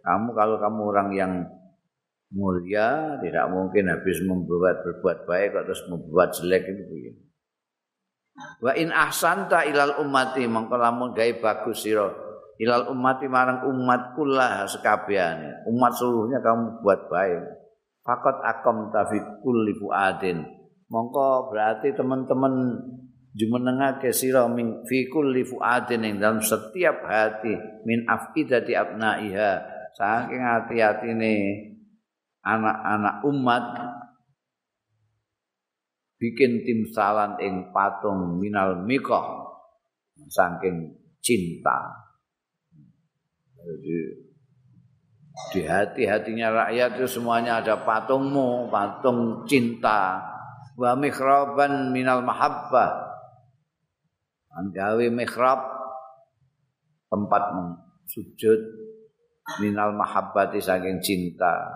kamu 0.00 0.28
kalau 0.32 0.56
kamu 0.56 0.80
orang 0.88 1.08
yang 1.12 1.32
mulia, 2.32 3.20
tidak 3.20 3.46
mungkin 3.52 3.92
habis 3.92 4.24
membuat 4.24 4.80
berbuat 4.80 5.28
baik 5.28 5.52
terus 5.68 5.84
membuat 5.92 6.32
jelek 6.32 6.64
itu. 6.64 7.12
Wa 8.36 8.72
in 8.72 8.88
ahsanta 8.88 9.68
ilal 9.68 10.00
ummati 10.00 10.48
mongko 10.48 10.76
lamun 10.80 11.12
gawe 11.12 11.32
bagus 11.42 11.84
sira 11.84 12.08
ilal 12.56 12.88
ummati 12.88 13.28
marang 13.28 13.66
umat 13.68 14.16
kula 14.16 14.64
sekabehane 14.70 15.68
umat 15.68 15.92
seluruhnya 15.98 16.40
kamu 16.40 16.80
buat 16.80 17.10
baik. 17.12 17.42
Fakot 18.02 18.42
akom 18.42 18.90
tafi 18.90 19.18
kulli 19.42 19.78
fuadin. 19.78 20.42
Mongko 20.90 21.54
berarti 21.54 21.94
teman-teman 21.94 22.82
jumenengake 23.32 24.10
sira 24.10 24.44
min 24.50 24.82
fi 24.84 25.06
kulli 25.06 25.46
fuadin 25.46 26.02
ing 26.02 26.18
dalam 26.18 26.42
setiap 26.42 27.06
hati 27.06 27.54
min 27.86 28.02
afidati 28.10 28.74
abnaiha. 28.74 29.52
Saking 29.92 30.40
hati-hatine 30.40 31.34
anak-anak 32.42 33.22
umat 33.28 33.64
bikin 36.22 36.62
timsalan 36.62 37.34
ing 37.42 37.74
patung 37.74 38.38
minal 38.38 38.78
mikoh 38.86 39.58
saking 40.30 40.94
cinta. 41.18 42.06
Jadi 43.58 43.98
di 45.50 45.60
hati-hatinya 45.66 46.70
rakyat 46.70 47.02
itu 47.02 47.18
semuanya 47.18 47.58
ada 47.58 47.82
patungmu 47.82 48.70
patung 48.70 49.42
cinta. 49.50 50.22
Wa 50.78 50.94
mikhraban 50.94 51.90
minal 51.90 52.22
mahabbah. 52.22 53.10
Anggawe 54.52 55.06
mihrab 55.10 55.58
tempat 57.10 57.42
sujud 58.06 58.60
minal 59.58 59.96
mahabbati 59.96 60.60
saking 60.62 61.02
cinta 61.02 61.72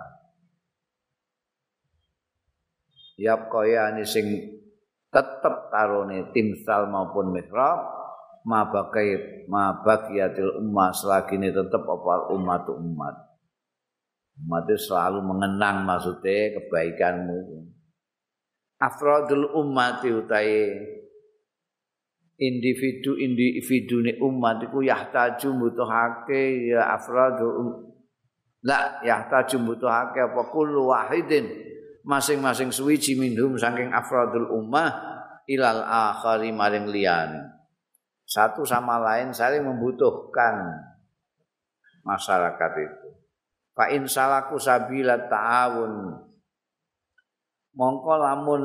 yap 3.16 3.48
kaya 3.48 3.96
sing 4.04 4.28
tetep 5.08 5.72
karone 5.72 6.30
timsal 6.36 6.92
maupun 6.92 7.32
mihrab 7.32 7.80
ma 8.46 8.68
bakai 8.68 9.42
ma 9.50 9.82
bagiatil 9.82 10.60
ummah 10.62 10.92
selagi 10.92 11.40
ini 11.40 11.50
tetep 11.50 11.82
apa 11.82 12.30
umat 12.36 12.68
umat 12.68 13.26
umat 14.44 14.64
itu 14.68 14.92
selalu 14.92 15.24
mengenang 15.24 15.88
maksudnya 15.88 16.60
kebaikanmu. 16.60 17.72
Afrodul 18.76 19.48
umat 19.56 20.04
utai 20.04 20.76
individu 22.36 23.16
individu 23.16 24.04
ni 24.04 24.12
umat 24.20 24.60
iku 24.68 24.84
yahtaju 24.84 25.48
butuhake 25.56 26.68
ya 26.68 26.92
afradu 26.92 27.48
um, 27.56 27.68
la 28.60 29.00
yahtaju 29.00 29.72
butuhake 29.72 30.20
apa 30.20 30.42
kullu 30.52 30.92
wahidin 30.92 31.48
masing-masing 32.06 32.70
suwiji 32.70 33.18
minhum 33.18 33.58
saking 33.58 33.90
afradul 33.90 34.54
ummah 34.54 34.94
ilal 35.50 35.82
akhari 35.82 36.54
maring 36.54 36.86
liyane. 36.86 37.42
Satu 38.26 38.62
sama 38.62 38.98
lain 39.02 39.34
saling 39.34 39.66
membutuhkan 39.66 40.54
masyarakat 42.06 42.72
itu. 42.78 43.08
Fa 43.74 43.90
in 43.90 44.06
salaku 44.06 44.58
sabila 44.58 45.26
ta'awun. 45.26 46.22
Mongko 47.76 48.14
lamun 48.16 48.62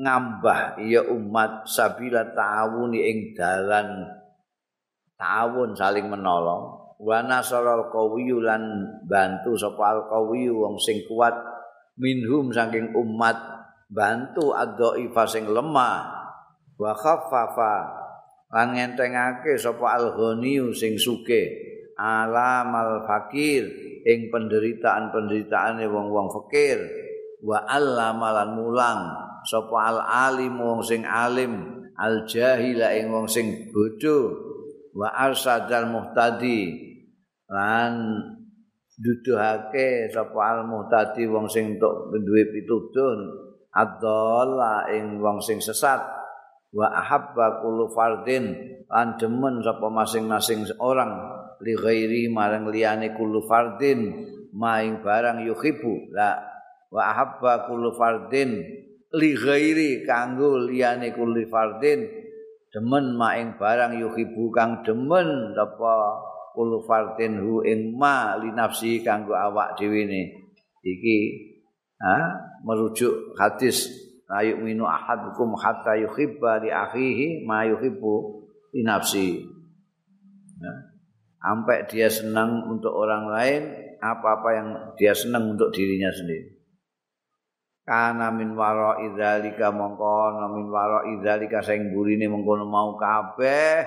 ngambah 0.00 0.80
ya 0.80 1.04
umat 1.12 1.68
sabila 1.68 2.24
ta'awuni 2.34 2.98
ing 3.04 3.18
dalan 3.38 4.10
ta'awun 5.18 5.74
saling 5.74 6.06
menolong. 6.10 6.86
Wa 6.96 7.20
nasaral 7.22 7.92
qawiyyu 7.92 8.40
lan 8.40 8.62
bantu 9.04 9.54
sapa 9.54 9.84
al 9.92 10.00
qawiyyu 10.08 10.56
wong 10.56 10.80
sing 10.80 11.04
kuat 11.04 11.36
minhum 11.96 12.52
saking 12.52 12.92
umat 12.92 13.36
bantu 13.88 14.52
adhaifa 14.52 15.24
sing 15.24 15.48
lemah 15.48 16.04
wa 16.76 16.92
khaffafa 16.92 17.74
lan 18.52 18.76
ngentengake 18.76 19.56
sapa 19.56 19.96
al 19.96 20.12
ghaniyyu 20.14 20.70
sing 20.76 21.00
suke 21.00 21.50
alamal 21.96 23.02
fakir 23.08 23.64
ing 24.06 24.28
penderitaan-penderitaane 24.30 25.88
wong-wong 25.88 26.28
fakir 26.30 26.78
wa 27.42 27.64
allamalan 27.64 28.54
mulang 28.54 29.00
sapa 29.48 29.76
al 29.96 29.98
alim 30.04 30.60
wong 30.60 30.84
sing 30.84 31.02
alim 31.02 31.84
al 31.96 32.28
jahila 32.28 32.92
ing 32.92 33.08
wong 33.08 33.26
sing 33.26 33.72
bodho 33.72 34.36
wa 34.92 35.08
arsadal 35.12 35.88
muhtadi 35.88 36.76
lan 37.48 38.20
duduhake 38.96 40.08
sapa 40.08 40.40
al 40.40 40.60
muhtadi 40.64 41.28
wong 41.28 41.46
sing 41.52 41.76
entuk 41.76 42.12
duwe 42.16 42.48
pituduh 42.48 43.12
adzalla 43.76 44.88
ing 44.88 45.20
wong 45.20 45.44
sing 45.44 45.60
sesat. 45.60 46.00
Wa 46.72 46.92
ahabba 46.92 47.60
kullu 47.60 47.92
fardin. 47.92 48.56
Lan 48.88 49.20
demen 49.20 49.60
sapa 49.60 49.86
masing-masing 49.92 50.64
orang. 50.80 51.12
Li 51.60 51.72
ghairi 51.76 52.28
marang 52.32 52.68
liyane 52.72 53.12
kullu 53.12 53.44
fardin. 53.44 54.32
Maing 54.56 55.04
barang 55.04 55.44
yuhibbu 55.44 56.16
la 56.16 56.40
wa 56.88 57.12
ahabba 57.12 57.68
kullu 57.68 57.92
fardin. 57.92 58.64
Li 59.12 59.30
ghairi 59.36 60.04
kanggo 60.04 60.56
liyane 60.64 61.12
kulli 61.12 61.44
fardin. 61.48 62.08
Demen 62.72 63.16
maing 63.16 63.56
barang 63.56 63.96
yuhibu 63.96 64.52
kang 64.52 64.84
demen 64.84 65.56
apa 65.56 65.94
kullu 66.56 66.80
fardin 66.88 67.36
hu 67.36 67.60
ing 67.60 67.92
ma 67.92 68.40
li 68.40 68.48
nafsi 68.56 69.04
kanggo 69.04 69.36
awak 69.36 69.76
dhewe 69.76 70.08
ne. 70.08 70.22
Iki 70.80 71.18
ha 72.00 72.16
merujuk 72.64 73.36
hadis 73.36 73.92
ayu 74.32 74.56
minu 74.64 74.88
ahadukum 74.88 75.52
hatta 75.60 76.00
yuhibba 76.00 76.64
li 76.64 76.72
akhihi 76.72 77.44
ma 77.44 77.68
yuhibbu 77.68 78.14
li 78.72 78.80
nafsi. 78.80 79.44
Ya. 80.56 80.72
sampai 81.46 81.86
dia 81.86 82.10
senang 82.10 82.66
untuk 82.66 82.90
orang 82.90 83.30
lain 83.30 83.62
apa-apa 84.02 84.48
yang 84.50 84.68
dia 84.98 85.14
senang 85.14 85.54
untuk 85.54 85.70
dirinya 85.70 86.10
sendiri. 86.10 86.58
Kana 87.86 88.34
min 88.34 88.58
wara 88.58 88.98
idzalika 88.98 89.70
mongko 89.70 90.42
min 90.58 90.66
wara 90.74 91.06
idzalika 91.06 91.62
sing 91.62 91.94
burine 91.94 92.26
mengkono 92.26 92.66
mau 92.66 92.98
kabeh 92.98 93.86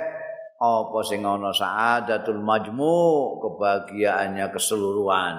apa 0.60 1.00
sing 1.08 1.24
ana 1.24 1.56
saadatul 1.56 2.43
majmu 2.43 2.98
kebahagiaannya 3.39 4.45
keseluruhan. 4.52 5.38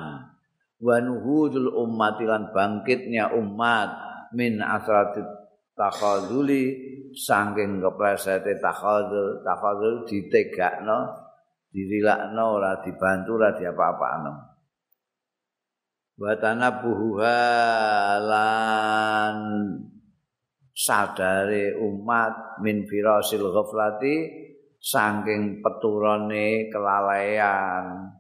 Wa 0.81 0.97
nuhudul 1.05 1.77
ummati 1.77 2.25
lan 2.25 2.57
bangkitnya 2.57 3.37
umat 3.37 3.91
min 4.33 4.65
asratit 4.65 5.29
takhadzuli 5.77 6.73
saking 7.13 7.85
keplesete 7.85 8.57
takhadzul 8.65 9.45
takhadzul 9.45 10.09
ditegakno 10.09 11.29
dirilakno 11.69 12.45
ora 12.57 12.81
dibantu 12.81 13.37
ora 13.37 13.53
diapa-apakno. 13.53 14.33
Wa 16.17 16.33
tanabuha 16.41 17.41
lan 18.25 19.37
sadare 20.73 21.77
umat 21.77 22.65
min 22.65 22.89
firasil 22.89 23.45
ghaflati 23.53 24.40
saking 24.81 25.61
peturane 25.61 26.73
kelalaian. 26.73 28.17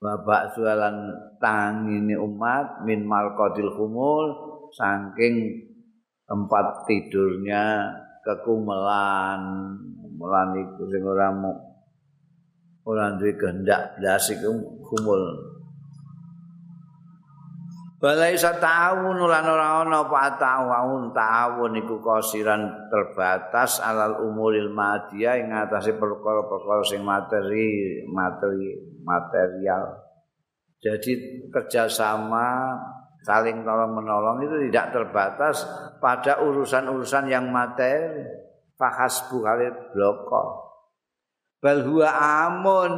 Babak 0.00 0.52
sualan 0.52 1.12
tangine 1.40 2.16
umat 2.16 2.84
min 2.84 3.08
marqadil 3.08 3.72
humul 3.72 4.32
saking 4.72 5.64
tempat 6.28 6.84
tidurnya 6.88 7.88
kekumelan 8.24 9.40
mulan 10.16 10.56
iku 10.60 10.88
sing 10.88 11.04
ora 11.04 11.32
ora 12.84 13.16
duwe 13.16 13.32
kehendak 13.36 13.96
blas 13.96 14.28
iku 14.32 14.52
kumul 14.84 15.53
Balai 18.04 18.36
ta'awun 18.36 19.16
lan 19.16 19.48
ora 19.48 19.80
ana 19.80 20.04
apa 20.04 20.36
ta'awun 20.36 21.16
ta'awun 21.16 21.72
iku 21.80 22.04
kosiran 22.04 22.92
terbatas 22.92 23.80
alal 23.80 24.28
umuril 24.28 24.68
madya 24.68 25.40
ing 25.40 25.48
atase 25.48 25.96
perkara-perkara 25.96 26.84
sing 26.84 27.00
materi 27.00 28.04
materi 28.04 28.76
material. 29.00 30.04
Jadi 30.84 31.12
kerjasama 31.48 32.76
saling 33.24 33.64
tolong 33.64 33.96
menolong 33.96 34.44
itu 34.44 34.68
tidak 34.68 34.92
terbatas 34.92 35.64
pada 35.96 36.44
urusan-urusan 36.44 37.32
yang 37.32 37.48
materi. 37.48 38.20
Fahasbu 38.76 39.48
halid 39.48 39.96
bloko. 39.96 40.76
Bal 41.56 41.80
huwa 41.88 42.10
amun 42.20 42.92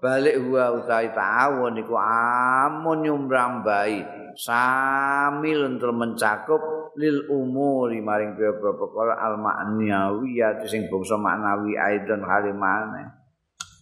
balik 0.00 0.40
huwa 0.40 0.80
utai 0.80 1.12
ta'awun 1.12 1.76
iku 1.76 1.92
amun 2.00 3.04
nyumrambai. 3.04 4.24
Samil 4.36 5.64
untuk 5.64 5.96
mencakup 5.96 6.92
lil 7.00 7.24
umuri 7.32 8.04
maring 8.04 8.36
pira-pira 8.36 8.72
perkara 8.76 9.14
al 9.16 9.40
ma'nawiyah 9.40 10.60
sing 10.68 10.88
bangsa 10.92 11.16
maknawi 11.16 11.72
aidon 11.76 12.20
halimane 12.20 13.04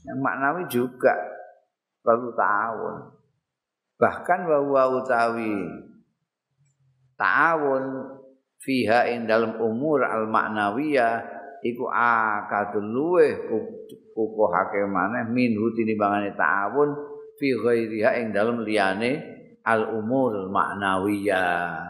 yang 0.07 0.19
maknawi 0.23 0.63
juga 0.71 1.15
perlu 2.07 2.31
ta'awun 2.35 2.97
bahkan 3.99 4.47
bahwa 4.47 5.03
utawi 5.03 5.55
ta'awun 7.19 7.85
fiha 8.63 9.11
ing 9.11 9.27
dalam 9.27 9.59
umur 9.59 10.07
al 10.07 10.31
ma'nawiyah 10.31 11.23
iku 11.67 11.91
akadul 11.91 12.85
luweh 12.85 13.51
kukuh 14.15 14.49
hake 14.55 14.87
maneh 14.87 15.27
minhu 15.27 15.75
tinimbangane 15.75 16.31
ta'awun 16.39 16.95
fi 17.39 17.51
ghairiha 17.59 18.11
ing 18.23 18.27
dalam 18.31 18.63
liyane 18.63 19.35
al 19.65 19.83
umur 19.97 20.53
maknawiyah. 20.53 21.89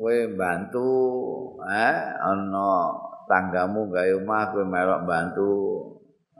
Kowe 0.00 0.18
bantu 0.32 0.88
eh 1.68 1.96
ana 2.16 2.68
tanggamu 3.28 3.92
gawe 3.92 4.12
omah 4.16 4.42
kowe 4.48 4.64
melok 4.64 5.04
bantu 5.04 5.52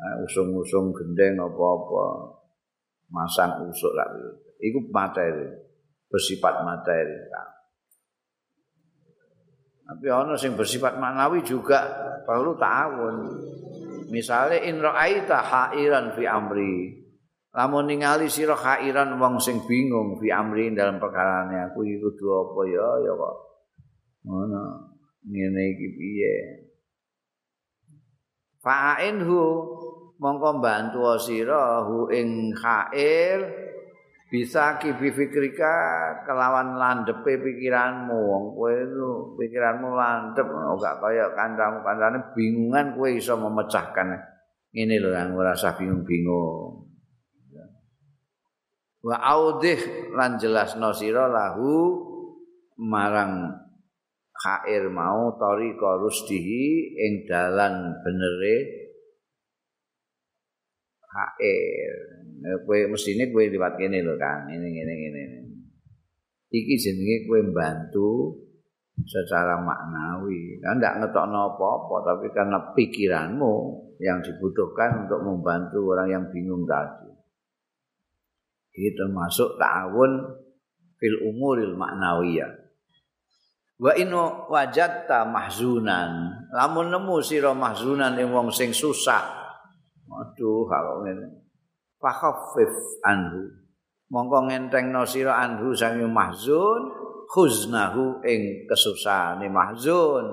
eh, 0.00 0.24
usung-usung 0.24 0.96
gendeng 0.96 1.36
apa-apa 1.36 2.36
masang 3.12 3.68
usuk 3.68 3.92
lak 3.92 4.08
iku 4.64 4.80
materi 4.88 5.44
bersifat 6.08 6.64
materi. 6.64 7.16
Tapi 9.90 10.06
ana 10.08 10.38
sing 10.38 10.54
bersifat 10.54 10.96
maknawi 10.96 11.42
juga 11.44 11.84
perlu 12.24 12.54
ta'awun 12.56 13.16
misalnya 14.08 14.58
in 14.62 14.78
ra'aita 14.78 15.38
ha'iran 15.42 16.14
fi 16.14 16.24
amri 16.30 16.99
Lamun 17.50 17.90
ningali 17.90 18.30
sira 18.30 18.54
khairan 18.54 19.18
wong 19.18 19.42
sing 19.42 19.66
bingung 19.66 20.14
fi 20.22 20.30
amri 20.30 20.70
dalam 20.70 21.02
perkarane 21.02 21.66
aku 21.66 21.82
iki 21.82 21.98
kudu 21.98 22.26
apa 22.30 22.60
ya 22.70 22.86
ya 23.02 23.12
kok. 23.18 23.36
Ngono. 24.22 24.62
Ngene 25.26 25.62
iki 25.76 25.86
piye? 25.98 26.36
Fa'inhu 28.62 29.42
mongko 30.20 30.62
bantu 30.62 31.16
sira 31.18 31.82
hu 31.82 32.06
ing 32.12 32.54
khair 32.54 33.40
bisa 34.30 34.78
kibi 34.78 35.10
fikrika 35.10 35.74
kelawan 36.22 36.78
landepe 36.78 37.34
pikiranmu 37.34 38.14
wong 38.14 38.44
kowe 38.54 38.74
pikiranmu 39.42 39.90
landep 39.90 40.46
ora 40.46 41.02
kaya 41.02 41.34
kancamu 41.34 41.82
kancane 41.82 42.30
bingungan 42.30 42.94
kowe 42.94 43.10
iso 43.10 43.34
memecahkan 43.34 44.14
ini 44.70 45.02
lho 45.02 45.10
ora 45.34 45.50
usah 45.50 45.74
bingung-bingung 45.74 46.89
wa 49.00 49.16
audih 49.16 50.12
lan 50.12 50.36
jelasno 50.36 50.92
sira 50.92 51.24
lahu 51.24 52.04
marang 52.76 53.48
khair 54.40 54.88
mau 54.88 55.36
tariqa 55.36 56.00
rusdihi 56.00 56.96
ing 56.96 57.12
dalan 57.28 57.96
benere 58.00 58.56
khair. 61.04 61.94
Kowe 62.64 62.78
mestine 62.88 63.28
kowe 63.28 63.44
liwat 63.44 63.76
kene 63.76 64.00
lho 64.00 64.16
kan 64.16 64.48
ini 64.48 64.68
ngene 64.72 64.94
ngene 64.96 65.22
iki 66.48 66.74
jenenge 66.80 67.28
kowe 67.28 67.40
bantu 67.52 68.10
secara 69.04 69.60
maknawi. 69.60 70.56
Kan 70.64 70.80
ndak 70.80 71.04
ngetokno 71.04 71.56
apa-apa 71.56 71.96
tapi 72.08 72.26
karena 72.32 72.58
pikiranmu 72.72 73.54
yang 74.00 74.24
dibutuhkan 74.24 75.04
untuk 75.04 75.20
membantu 75.20 75.92
orang 75.92 76.08
yang 76.08 76.24
bingung 76.32 76.64
tadi 76.64 77.09
ini 78.76 78.90
termasuk 78.94 79.58
ta'awun 79.58 80.12
fil 80.96 81.16
umuril 81.26 81.74
maknawiyah 81.74 82.60
wa 83.80 83.92
inu 83.96 84.20
wajatta 84.52 85.24
mahzunan. 85.24 86.36
Lamun 86.52 86.92
nemu 86.92 87.16
sira 87.24 87.56
mahzunan 87.56 88.14
ing 88.20 88.28
wong 88.28 88.52
sing 88.52 88.70
susah. 88.76 89.24
Aduh 90.06 90.68
kalau 90.68 91.02
ngene. 91.02 91.48
Fakhaffif 91.96 93.00
anhu. 93.08 93.48
Mongko 94.12 94.52
ngentengno 94.52 95.06
sira 95.08 95.40
anhu 95.40 95.72
sange 95.72 96.04
mahzun 96.04 96.92
khuznahu 97.30 98.20
ing 98.26 98.68
kesusahane 98.68 99.48
mahzun. 99.48 100.26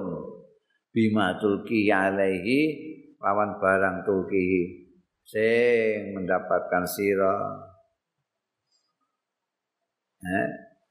Bima 0.91 1.37
tulki 1.37 1.87
alaihi 1.93 2.59
lawan 3.21 3.61
barang 3.61 4.01
tulki 4.01 4.81
sing 5.21 6.17
mendapatkan 6.17 6.83
sira 6.89 7.35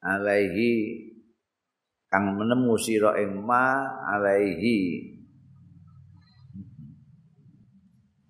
alaihi 0.03 0.73
kang 2.07 2.39
menemu 2.39 2.75
sira 2.79 3.19
ing 3.19 3.43
ma 3.43 3.87
alaihi 4.15 5.11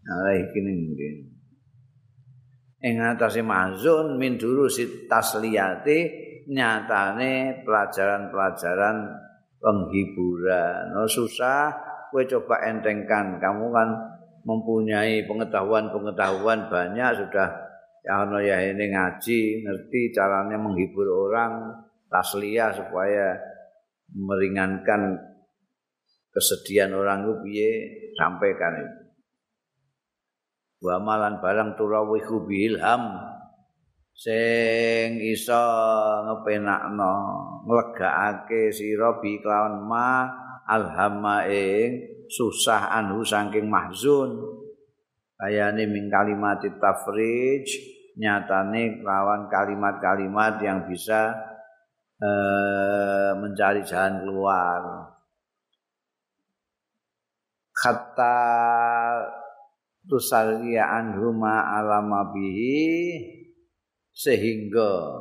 alaihi 0.07 0.49
kene 0.55 0.71
mungkin 0.73 1.15
ing 2.81 2.95
atase 3.03 3.43
mazun 3.43 4.17
min 4.17 4.39
durusit 4.41 5.11
tasliyati 5.11 6.27
nyatane 6.47 7.63
pelajaran-pelajaran 7.67 8.97
penghiburan. 9.59 10.95
No 10.95 11.11
susah 11.11 11.75
kowe 12.15 12.23
coba 12.23 12.63
entengkan. 12.71 13.43
Kamu 13.43 13.75
kan 13.75 13.89
mempunyai 14.47 15.27
pengetahuan-pengetahuan 15.27 16.71
banyak 16.71 17.11
sudah 17.19 17.66
ya 18.07 18.23
ono 18.23 18.39
ya 18.39 18.63
ini 18.63 18.87
ngaji, 18.95 19.67
ngerti 19.67 20.15
caranya 20.15 20.55
menghibur 20.55 21.27
orang, 21.27 21.75
tasliyah 22.07 22.71
supaya 22.71 23.35
meringankan 24.15 25.19
kesedihan 26.31 26.95
orang 26.95 27.27
itu 27.27 27.35
piye 27.43 27.71
sampaikan 28.15 28.79
itu. 28.79 29.07
wa 30.77 31.01
malan 31.01 31.41
barang 31.41 31.75
turawihu 31.75 32.45
bilham 32.45 33.17
sing 34.13 35.19
iso 35.25 35.65
ngepenakno 36.29 37.15
nglegakake 37.65 38.71
sira 38.71 39.17
bi 39.19 39.41
kelawan 39.41 39.83
ma 39.89 40.29
alhamma 40.69 41.49
ing 41.49 42.05
susah 42.29 42.93
anhu 42.93 43.25
saking 43.25 43.73
mahzun 43.73 44.37
kayane 45.41 45.89
min 45.89 46.13
kalimat 46.13 46.61
tafrij 46.61 47.96
nyatane 48.17 49.05
kelawan 49.05 49.53
kalimat-kalimat 49.53 50.57
yang 50.65 50.89
bisa 50.89 51.37
eh, 52.17 53.31
mencari 53.37 53.85
jalan 53.85 54.25
keluar. 54.25 54.83
Kata 57.77 58.41
tusalliya 60.09 60.89
anhuma 60.97 61.77
alama 61.77 62.33
bihi 62.33 63.21
sehingga 64.17 65.13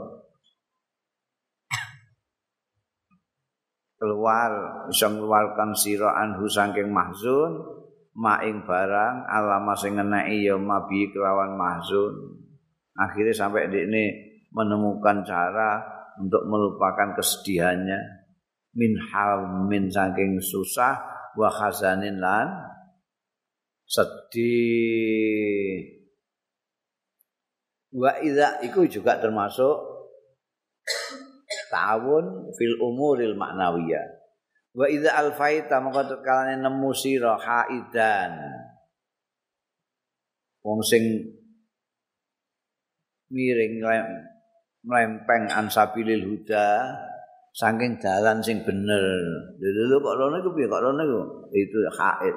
keluar 3.99 4.51
bisa 4.87 5.11
mengeluarkan 5.11 5.75
sira 5.75 6.15
anhu 6.15 6.47
saking 6.47 6.95
mahzun 6.95 7.59
maing 8.15 8.63
barang 8.63 9.27
alama 9.27 9.75
sing 9.75 9.99
ngeneki 9.99 10.47
ya 10.47 10.55
mabi 10.55 11.11
kelawan 11.11 11.59
mahzun 11.59 12.44
akhirnya 12.95 13.35
sampai 13.35 13.67
di 13.67 13.79
ini 13.83 14.05
menemukan 14.55 15.27
cara 15.27 15.83
untuk 16.19 16.47
melupakan 16.47 17.15
kesedihannya. 17.19 17.99
Min 18.75 18.91
hal 18.99 19.67
min 19.71 19.87
saking 19.87 20.39
susah 20.43 20.99
wa 21.39 21.47
khazanin 21.47 22.19
lan 22.19 22.51
sedih. 23.87 25.79
Wa 27.95 28.19
idza 28.19 28.59
iku 28.67 28.83
juga 28.91 29.15
termasuk 29.23 29.79
ta'awun 31.71 32.51
fil 32.59 32.75
umuril 32.83 33.39
maknawiyah. 33.39 34.03
Wa 34.75 34.91
idza 34.91 35.15
alfaita 35.15 35.79
maka 35.79 36.19
kalane 36.19 36.59
nemu 36.59 36.91
sira 36.91 37.39
haidan. 37.39 38.35
Wong 40.67 40.83
sing 40.83 41.23
miring 43.29 43.81
mlempeng 44.85 45.49
ansabilil 45.49 46.21
huda 46.29 46.93
saking 47.55 47.97
dalan 47.97 48.43
sing 48.43 48.61
bener. 48.61 49.03
Lho 49.57 49.97
kok 50.03 50.15
rono 50.19 50.35
iku 50.43 50.51
piye? 50.53 50.67
Kok 50.67 50.83
rono 50.83 51.01
iku 51.01 51.21
itu 51.55 51.77
haid. 51.95 52.35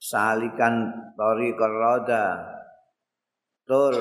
Salikan 0.00 0.92
tori 1.16 1.52
roda 1.54 2.40
tur 3.64 3.94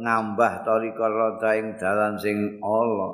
ngambah 0.00 0.64
tori 0.64 0.92
roda 0.94 1.50
ing 1.56 1.76
dalan 1.76 2.16
sing 2.16 2.60
Allah 2.64 3.12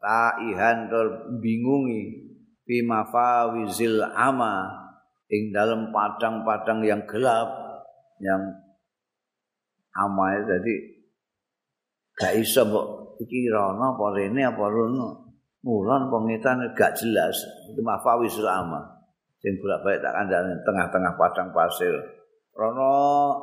ta 0.00 0.38
ihan 0.42 0.88
tur 0.88 1.34
bingungi 1.42 2.32
fi 2.64 2.80
mafawizil 2.80 4.06
ama. 4.14 4.80
Ing 5.24 5.50
dalam 5.56 5.88
padang-padang 5.88 6.84
yang 6.84 7.00
gelap 7.08 7.48
yang 8.20 8.44
ama 9.96 10.36
jadi 10.46 10.93
gak 12.14 12.32
iso 12.38 12.62
mbok 12.66 12.86
rono 13.50 13.84
apa 13.94 14.04
rene 14.14 14.42
apa 14.42 14.64
rono. 14.70 15.08
Mulon 15.64 16.12
pengitan 16.12 16.60
gak 16.76 16.98
jelas. 17.00 17.36
Itu 17.72 17.80
mafawizil 17.80 18.44
ama 18.44 18.94
sing 19.44 19.60
bolak-balik 19.60 20.00
tak 20.00 20.16
kandhane 20.16 20.56
tengah-tengah 20.64 21.12
padang 21.20 21.52
pasir. 21.52 21.92
Rono 22.56 22.96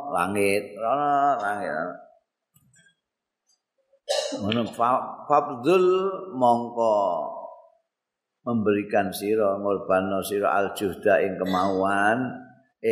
langit, 0.10 0.74
rono 0.74 1.38
langit. 1.38 1.78
Ngono 4.42 4.62
fabdul 5.30 5.86
mongko. 6.34 6.98
Memberikan 8.42 9.14
sira 9.14 9.62
ngorbano 9.62 10.26
sira 10.26 10.58
aljuhda 10.58 11.22
ing 11.22 11.38
kemauan. 11.38 12.18
Ing 12.82 12.92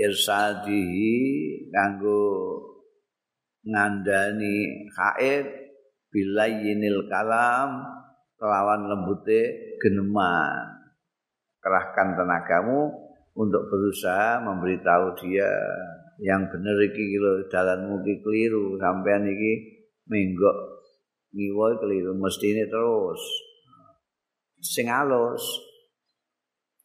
irsadihi 0.00 1.20
kanggo 1.68 2.24
ngandani 3.66 4.88
khair 4.90 5.46
bilayinil 6.10 7.08
kalam 7.08 7.82
kelawan 8.36 8.90
lembute 8.90 9.74
geneman. 9.78 10.82
Kerahkan 11.62 12.18
tenagamu 12.18 12.90
untuk 13.38 13.62
berusaha 13.70 14.42
memberitahu 14.42 15.14
dia 15.22 15.46
yang 16.18 16.50
bener 16.50 16.76
iki 16.90 17.16
lho 17.16 17.46
dalanmu 17.46 18.02
iki 18.02 18.18
keliru. 18.20 18.76
Sampean 18.82 19.30
iki 19.30 19.52
menggok 20.10 20.56
ngiwo 21.30 21.78
keliru 21.78 22.12
mesti 22.18 22.46
ini 22.50 22.64
terus. 22.66 23.22
Sing 24.58 24.90
alus. 24.90 25.42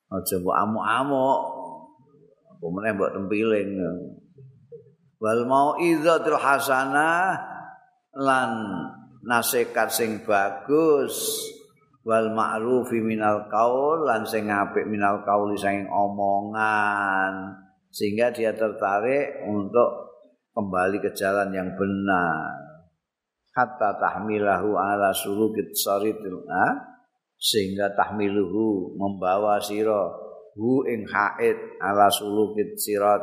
Aja 0.07 0.39
mbok 0.39 0.55
amuk-amuk 0.55 1.56
meneh 2.61 2.91
mbok 2.97 3.11
tempiling. 3.13 3.69
Wal 5.17 5.49
mau 5.49 5.77
idzatul 5.81 6.37
hasanah 6.37 7.37
lan 8.17 8.51
nasihat 9.25 9.89
sing 9.89 10.21
bagus. 10.25 11.15
Wal 12.07 12.31
ma'rufi 12.31 13.03
minal 13.03 13.51
qaul 13.51 14.07
lan 14.07 14.23
sing 14.23 14.47
apik 14.47 14.87
minal 14.87 15.25
qauli 15.27 15.59
sing 15.59 15.89
omongan. 15.91 17.57
Sehingga 17.91 18.31
dia 18.31 18.55
tertarik 18.55 19.43
untuk 19.43 20.07
kembali 20.55 21.03
ke 21.03 21.11
jalan 21.17 21.51
yang 21.51 21.69
benar. 21.75 22.55
Hatta 23.57 23.97
tahmilahu 23.97 24.77
ala 24.77 25.09
sulukit 25.17 25.73
saritil 25.73 26.45
ha? 26.45 26.97
sehingga 27.37 27.93
tahmiluhu 27.93 28.97
membawa 28.97 29.61
sira 29.61 30.09
hu 30.57 30.81
ing 30.89 31.05
haid 31.05 31.77
ala 31.77 32.09
sulukit 32.09 32.75
sirat. 32.81 33.21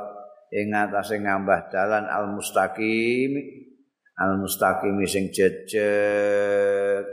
Ing 0.55 0.71
atase 0.71 1.19
ngambah 1.19 1.67
dalan 1.75 2.07
al 2.07 2.31
mustaqim 2.31 3.35
al 4.23 4.39
mustaqim 4.39 5.03
sing 5.11 5.35
jejet 5.35 7.11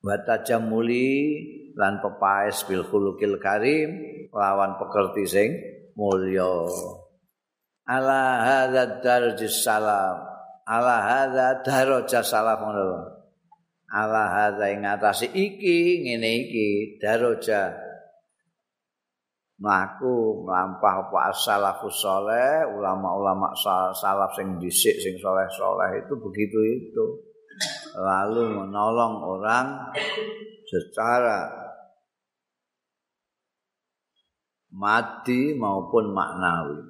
wa 0.00 0.14
tajamuli 0.22 1.42
lan 1.74 1.98
pepaes 1.98 2.62
bil 2.70 2.86
khuluqil 2.86 3.42
karim 3.42 3.90
lawan 4.30 4.78
pekerti 4.78 5.26
sing 5.26 5.50
mulya. 5.98 6.70
Ala 7.90 8.46
hadzal 8.46 9.02
darjis 9.02 9.66
salam 9.66 10.30
ala 10.70 10.96
hadza 11.02 11.66
daraja 11.66 12.22
ngono 12.62 13.10
ala 13.90 14.24
hadza 14.30 14.70
ing 14.70 14.86
atase 14.86 15.26
iki 15.26 16.06
ngene 16.06 16.46
iki 16.46 16.68
daraja 17.02 17.74
mlaku 19.60 20.40
mlampah 20.48 21.06
apa 21.06 21.36
salafus 21.36 22.00
saleh 22.00 22.64
ulama-ulama 22.64 23.52
salaf 23.92 24.32
sing 24.32 24.56
dhisik 24.56 24.96
sing 24.96 25.20
saleh-saleh 25.20 26.00
itu 26.00 26.14
begitu 26.16 26.58
itu. 26.80 27.04
Lalu 27.92 28.56
menolong 28.56 29.20
orang 29.20 29.92
secara 30.64 31.44
mati 34.72 35.52
maupun 35.52 36.14
maknawi. 36.14 36.80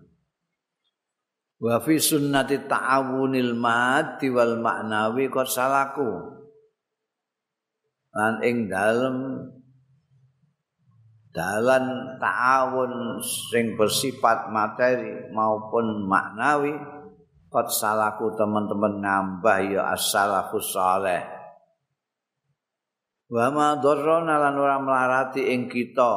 Wa 1.60 1.76
fi 1.82 1.98
sunnati 1.98 2.70
ta'awunil 2.70 3.52
mati 3.58 4.30
wal 4.30 4.62
maknawi 4.62 5.26
qad 5.26 5.50
salaku. 5.50 6.38
Lan 8.14 8.46
ing 8.46 8.70
dalem 8.70 9.16
dalan 11.30 12.16
ta'awun 12.18 13.22
sing 13.22 13.78
bersifat 13.78 14.50
materi 14.50 15.30
maupun 15.30 16.06
maknawi 16.06 16.74
qad 17.50 17.66
salaku 17.70 18.34
teman-teman 18.38 19.02
ngambah 19.02 19.58
ya 19.70 19.82
as-salafus 19.94 20.70
saleh. 20.74 21.22
Wa 23.30 23.46
ma 23.54 23.78
dharrana 23.78 24.42
lan 24.42 24.54
ora 24.58 24.82
melarati 24.82 25.54
ing 25.54 25.70
kita 25.70 26.12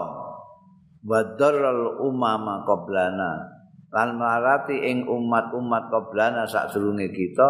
wa 1.04 1.20
dharral 1.38 2.02
umama 2.02 2.66
qablana 2.66 3.54
lan 3.94 4.18
marati 4.18 4.82
ing 4.90 5.06
umat-umat 5.06 5.94
qoblana 5.94 6.50
sadurunge 6.50 7.14
kita 7.14 7.50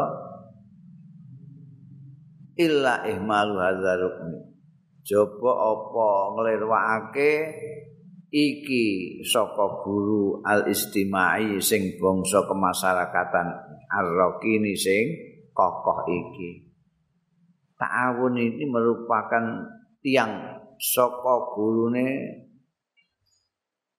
illa 2.60 3.08
ihmalu 3.08 3.56
hadzal 3.64 4.04
coba 5.04 5.52
apa 5.76 6.10
nglirwakake 6.36 7.34
iki 8.32 8.86
saka 9.22 9.84
guru 9.84 10.40
al 10.42 10.66
istimai 10.72 11.60
sing 11.60 12.00
bangsa 12.00 12.48
kemasyarakatan 12.48 13.48
arrokini 13.92 14.74
sing 14.74 15.06
kokoh 15.54 16.08
iki 16.08 16.74
ta'awun 17.84 18.40
ini 18.40 18.64
merupakan 18.66 19.70
tiang 20.00 20.64
saka 20.80 21.36
gurune 21.52 22.08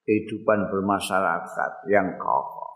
kehidupan 0.04 0.68
bermasyarakat 0.68 1.88
yang 1.88 2.20
kokoh. 2.20 2.72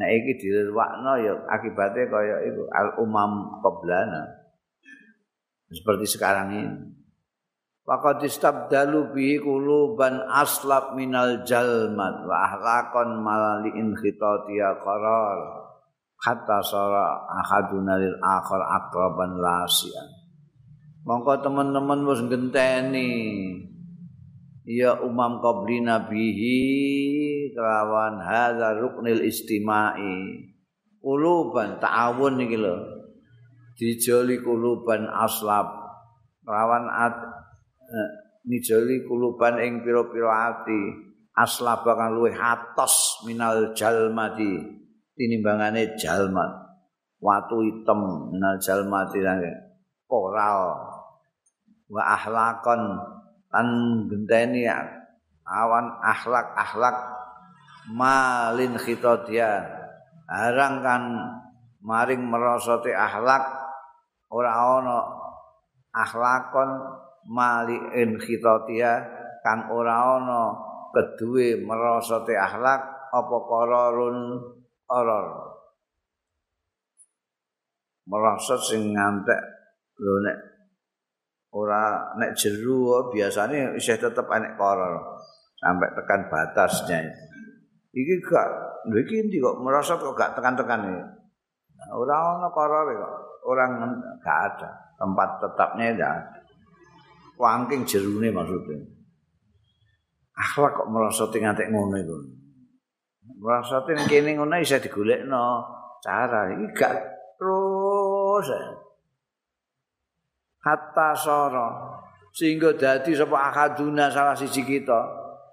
Nah 0.00 0.08
iki 0.08 0.40
dilewakno 0.40 1.12
ya 1.20 1.32
akibatnya 1.48 2.08
kaya 2.08 2.36
itu 2.48 2.64
al 2.72 2.96
umam 3.00 3.60
qablana. 3.60 4.24
Seperti 5.70 6.08
sekarang 6.08 6.48
ini. 6.56 6.72
Faqad 7.90 8.22
istabdalu 8.22 9.10
bihi 9.10 9.42
quluban 9.42 10.22
aslab 10.30 10.94
minal 10.94 11.42
jalmat 11.42 12.22
wa 12.22 12.46
ahlakon 12.46 13.18
malali 13.18 13.74
in 13.74 13.90
khitatiya 13.98 14.78
qarar. 14.78 15.66
Hatta 16.22 16.62
sara 16.62 17.26
ahaduna 17.42 17.98
lil 17.98 18.14
akhar 18.22 18.62
akraban 18.62 19.42
lasian. 19.42 20.06
Mongko 21.02 21.42
teman-teman 21.42 22.06
wis 22.06 22.22
genteni 22.30 23.10
ya 24.70 24.94
umam 25.02 25.42
qabli 25.42 25.82
nabihi 25.82 26.58
kelawan 27.50 28.22
hadza 28.22 28.70
ruknil 28.78 29.26
istimai. 29.26 30.46
Kuluban 31.02 31.82
ta'awun 31.82 32.38
iki 32.38 32.54
lho. 32.54 33.02
Dijoli 33.74 34.38
kuluban 34.46 35.10
aslab. 35.10 35.80
Eh, 36.50 37.29
nijoli 38.46 39.04
kuluban 39.06 39.60
ing 39.60 39.84
pira-pira 39.84 40.54
ati. 40.54 41.10
Aslab 41.30 41.86
kang 41.86 42.18
luwih 42.18 42.36
atos 42.36 43.24
minal 43.24 43.72
jalmati 43.72 44.60
tinimbangane 45.14 45.96
jalmat. 45.96 46.50
Watu 47.22 47.64
hitam 47.64 48.32
minal 48.34 48.58
jalmati 48.60 49.22
koral. 50.10 50.62
Wa 51.90 52.02
ahlakon 52.18 52.80
lan 53.50 53.68
genteni 54.06 54.66
awan 55.42 55.86
akhlak-akhlak 56.06 56.96
malin 57.90 58.78
khitodia 58.78 59.66
harang 60.30 60.78
kan 60.86 61.02
maring 61.82 62.22
merosoti 62.22 62.94
akhlak 62.94 63.42
ora 64.30 64.54
ana 64.54 64.98
akhlakon 65.90 66.70
malin 67.28 68.16
khitodia 68.16 69.04
kang 69.44 69.68
ora 69.72 70.20
ana 70.20 70.42
keduwe 70.92 71.60
merosoti 71.64 72.36
akhlak 72.36 72.80
apa 73.10 73.36
kororun 73.46 74.38
oror 74.90 75.26
merosot 78.10 78.60
sing 78.60 78.90
ngantek 78.94 79.40
lho 80.00 80.14
nek 80.26 80.36
ora 81.54 82.14
nek 82.18 82.34
jeru 82.34 83.10
biasanya 83.10 83.74
isih 83.74 83.98
tetep 83.98 84.26
enek 84.26 84.54
koror 84.58 85.22
sampai 85.58 85.88
tekan 85.94 86.26
batasnya 86.30 87.04
iki 87.90 88.22
gak 88.22 88.48
iki 88.86 89.26
ndi 89.26 89.38
kok 89.42 89.58
merasa 89.62 89.98
kok 89.98 90.14
gak 90.14 90.34
tekan-tekan 90.38 90.86
ora 91.90 92.16
ana 92.38 92.48
koror 92.50 92.86
kok 92.94 93.14
orang 93.46 93.70
gak 94.22 94.38
ada 94.54 94.70
tempat 94.98 95.28
tetapnya 95.42 95.86
ya 95.96 96.12
wangking 97.40 97.88
jerune 97.88 98.28
maksudnya 98.28 99.00
akhlak 100.40 100.72
kok 100.72 100.88
merasa 100.88 101.24
ngantek 101.28 101.68
ngono 101.68 101.96
iku. 102.00 102.16
Merasa 103.40 103.84
kene 103.84 104.30
ngono 104.36 104.56
isih 104.56 104.80
digolekno. 104.80 105.46
Cara 106.00 106.48
iki 106.56 106.66
gak 106.72 106.96
terus. 107.36 108.48
Hatta 110.64 111.08
sara. 111.16 111.68
Sehingga 112.32 112.72
dadi 112.72 113.12
sapa 113.12 113.52
akaduna 113.52 114.08
salah 114.08 114.36
siji 114.36 114.64
kita. 114.64 115.00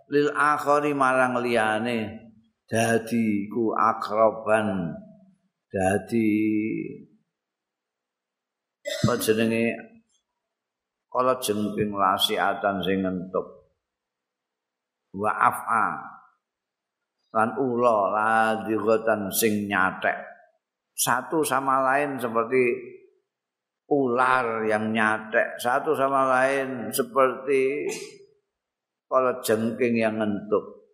Lil 0.07 0.31
akhari 0.31 0.95
marang 0.95 1.35
liyane. 1.43 2.31
Dadi 2.63 3.51
ku 3.51 3.75
akraban. 3.75 4.95
Dadi 5.67 6.27
jenenge 9.19 9.75
kala 11.17 11.41
jengking 11.41 11.97
lasiatan 11.97 12.77
sing 12.85 13.01
ngentuk. 13.01 13.73
Wa 15.17 15.33
afa 15.33 15.97
lan 17.33 17.57
ula 17.57 18.13
ladhighatan 18.13 19.33
sing 19.33 19.65
nyatek. 19.65 20.13
Satu 20.93 21.41
sama 21.41 21.81
lain 21.81 22.21
seperti 22.21 22.69
ular 23.89 24.61
yang 24.69 24.93
nyatek. 24.93 25.57
Satu 25.57 25.97
sama 25.97 26.29
lain 26.29 26.93
seperti 26.93 27.89
kalau 29.09 29.41
jengking 29.41 29.97
yang 29.97 30.21
ngentuk. 30.21 30.85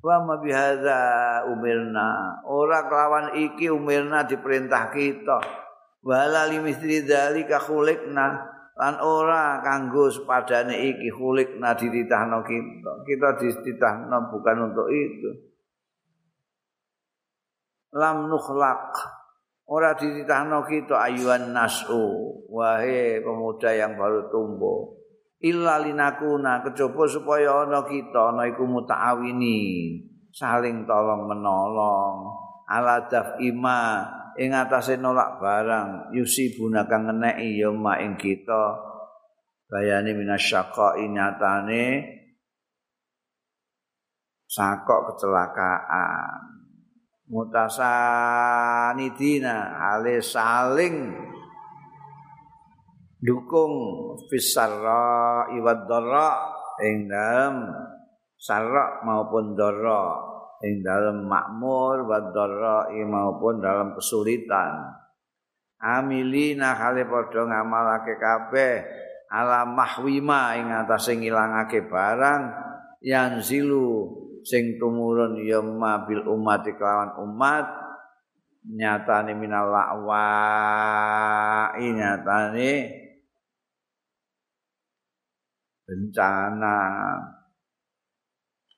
Wa 0.00 0.16
ma 0.24 0.40
bihadza 0.40 1.00
umirna. 1.44 2.40
Ora 2.48 2.88
kelawan 2.88 3.36
iki 3.36 3.68
umirna 3.68 4.24
diperintah 4.24 4.88
kita. 4.88 5.68
Wala 6.00 6.48
limisri 6.48 7.04
dzalika 7.04 7.60
khuliqna 7.60 8.56
lan 8.80 8.96
ora 9.04 9.60
kanggo 9.60 10.08
sepadane 10.08 10.72
iki 10.72 11.12
khuliqna 11.12 11.76
dititahno 11.76 12.40
kita 12.40 13.04
kita 13.04 13.28
dititahno 13.36 14.32
bukan 14.32 14.72
untuk 14.72 14.88
itu. 14.88 15.30
Lam 17.92 18.32
nukhlaq. 18.32 18.88
Ora 19.68 19.92
dititahno 19.92 20.64
kita 20.64 20.96
ayuan 20.96 21.52
nasu. 21.52 22.40
Wahai 22.48 23.20
pemuda 23.20 23.68
yang 23.76 24.00
baru 24.00 24.32
tumbuh. 24.32 24.96
Illa 25.44 25.76
linakuna 25.76 26.64
kejaba 26.64 27.04
supaya 27.04 27.68
ana 27.68 27.84
kita 27.84 28.32
ana 28.32 28.48
iku 28.48 28.64
mutaawini. 28.64 29.60
Saling 30.32 30.88
tolong 30.88 31.28
menolong 31.28 32.16
ala 32.64 33.04
ima 33.42 34.08
ing 34.40 34.56
atase 34.56 34.96
nolak 34.96 35.36
barang 35.36 36.16
yusibuna 36.16 36.88
kang 36.88 37.04
ngeneki 37.04 37.60
ya 37.60 37.68
ma 37.68 38.00
ing 38.00 38.16
kita. 38.16 38.88
Bayane 39.70 40.10
minasyaqa 40.16 40.98
inyatane 40.98 42.02
sakok 44.48 45.12
kecelakaan. 45.12 46.40
Mutasanidina 47.30 49.78
ale 49.78 50.18
saling 50.18 51.14
dukung 53.22 53.70
fisarra 54.26 55.46
iwad 55.54 55.86
dharra 55.86 56.58
ing 56.82 57.06
dalem 57.06 57.70
sarra 58.34 58.98
maupun 59.06 59.54
dharra 59.54 60.18
ing 60.60 60.84
dalem 60.84 61.24
makmur 61.24 62.04
wad 62.04 62.36
dharra 62.36 62.92
maupun 62.92 63.64
dalam 63.64 63.96
kesulitan. 63.96 64.92
Amilina 65.80 66.76
kale 66.76 67.08
padha 67.08 67.48
ngamalake 67.48 68.20
kabeh 68.20 68.84
ala 69.32 69.64
mahwima 69.64 70.60
ing 70.60 70.68
atase 70.68 71.16
ngilangake 71.16 71.88
barang 71.88 72.42
yang 73.00 73.40
zilu 73.40 74.12
sing 74.44 74.76
tumurun 74.76 75.40
ya 75.40 75.64
mabil 75.64 76.28
umat 76.28 76.68
kelawan 76.76 77.16
umat. 77.24 77.66
Nyatane 78.60 79.32
minal 79.40 79.72
la'wa 79.72 80.28
nyatane 81.80 82.92
bencana 85.88 86.76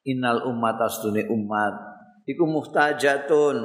innal 0.02 0.46
umat 0.50 0.76
astune 0.82 1.26
umat 1.30 1.74
iku 2.26 2.46
muhtajatun 2.46 3.56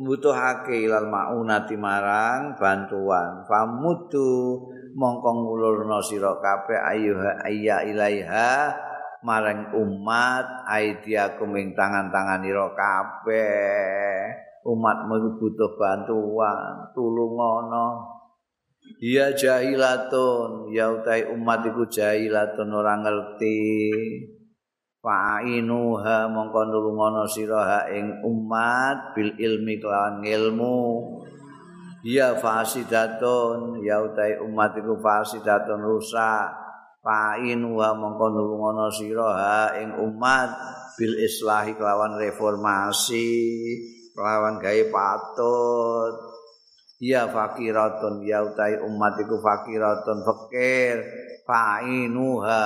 mbutuhake 0.00 0.88
ilal 0.88 1.12
maunati 1.12 1.76
marang 1.76 2.56
bantuan. 2.56 3.44
Famutu 3.44 4.64
mongko 4.96 5.30
ngulurna 5.44 6.00
sira 6.00 6.32
kabeh 6.40 6.80
ayuha 6.80 7.44
ayya 7.44 7.84
ilaiha 7.84 8.72
marang 9.20 9.76
umat 9.76 10.64
aidiakum 10.64 11.52
ing 11.60 11.76
tangan-tangan 11.76 12.40
ira 12.48 12.72
kabeh. 12.72 14.48
Umatmu 14.60 15.40
butuh 15.40 15.72
bantuan 15.76 16.92
tulungono. 16.96 18.16
Ya 19.00 19.32
jahilatun 19.32 20.72
ya 20.72 20.92
utai 20.92 21.28
umat 21.32 21.64
iku 21.64 21.88
jahilatun 21.88 22.68
ora 22.68 23.00
ngerti 23.00 23.60
fa'inuha 25.00 26.28
mongko 26.28 26.60
nulungono 26.68 27.24
sira 27.24 27.88
ing 27.88 28.20
umat 28.20 29.16
bil 29.16 29.32
ilmi 29.32 29.80
kelawan 29.80 30.20
ilmu 30.20 30.76
ya 32.04 32.36
fasidatun. 32.36 33.80
Ya 33.84 34.00
utai 34.04 34.40
umat 34.40 34.76
iku 34.76 35.00
fasidatun 35.00 35.80
rusak. 35.80 36.48
Fa'in 37.00 37.64
wa 37.64 37.96
mongko 37.96 38.26
nulungono 38.28 38.92
sira 38.92 39.72
ing 39.80 39.96
umat 39.96 40.52
bil 41.00 41.16
islahi 41.16 41.72
kelawan 41.72 42.20
reformasi 42.20 43.32
kelawan 44.12 44.60
gawe 44.60 44.82
patut. 44.92 46.14
Ya 47.00 47.24
fakiratun. 47.32 48.20
Ya 48.28 48.44
utai 48.44 48.76
umat 48.84 49.16
iku 49.16 49.40
fakiratun 49.40 50.20
fakir. 50.28 51.00
Fa'inuha 51.48 52.64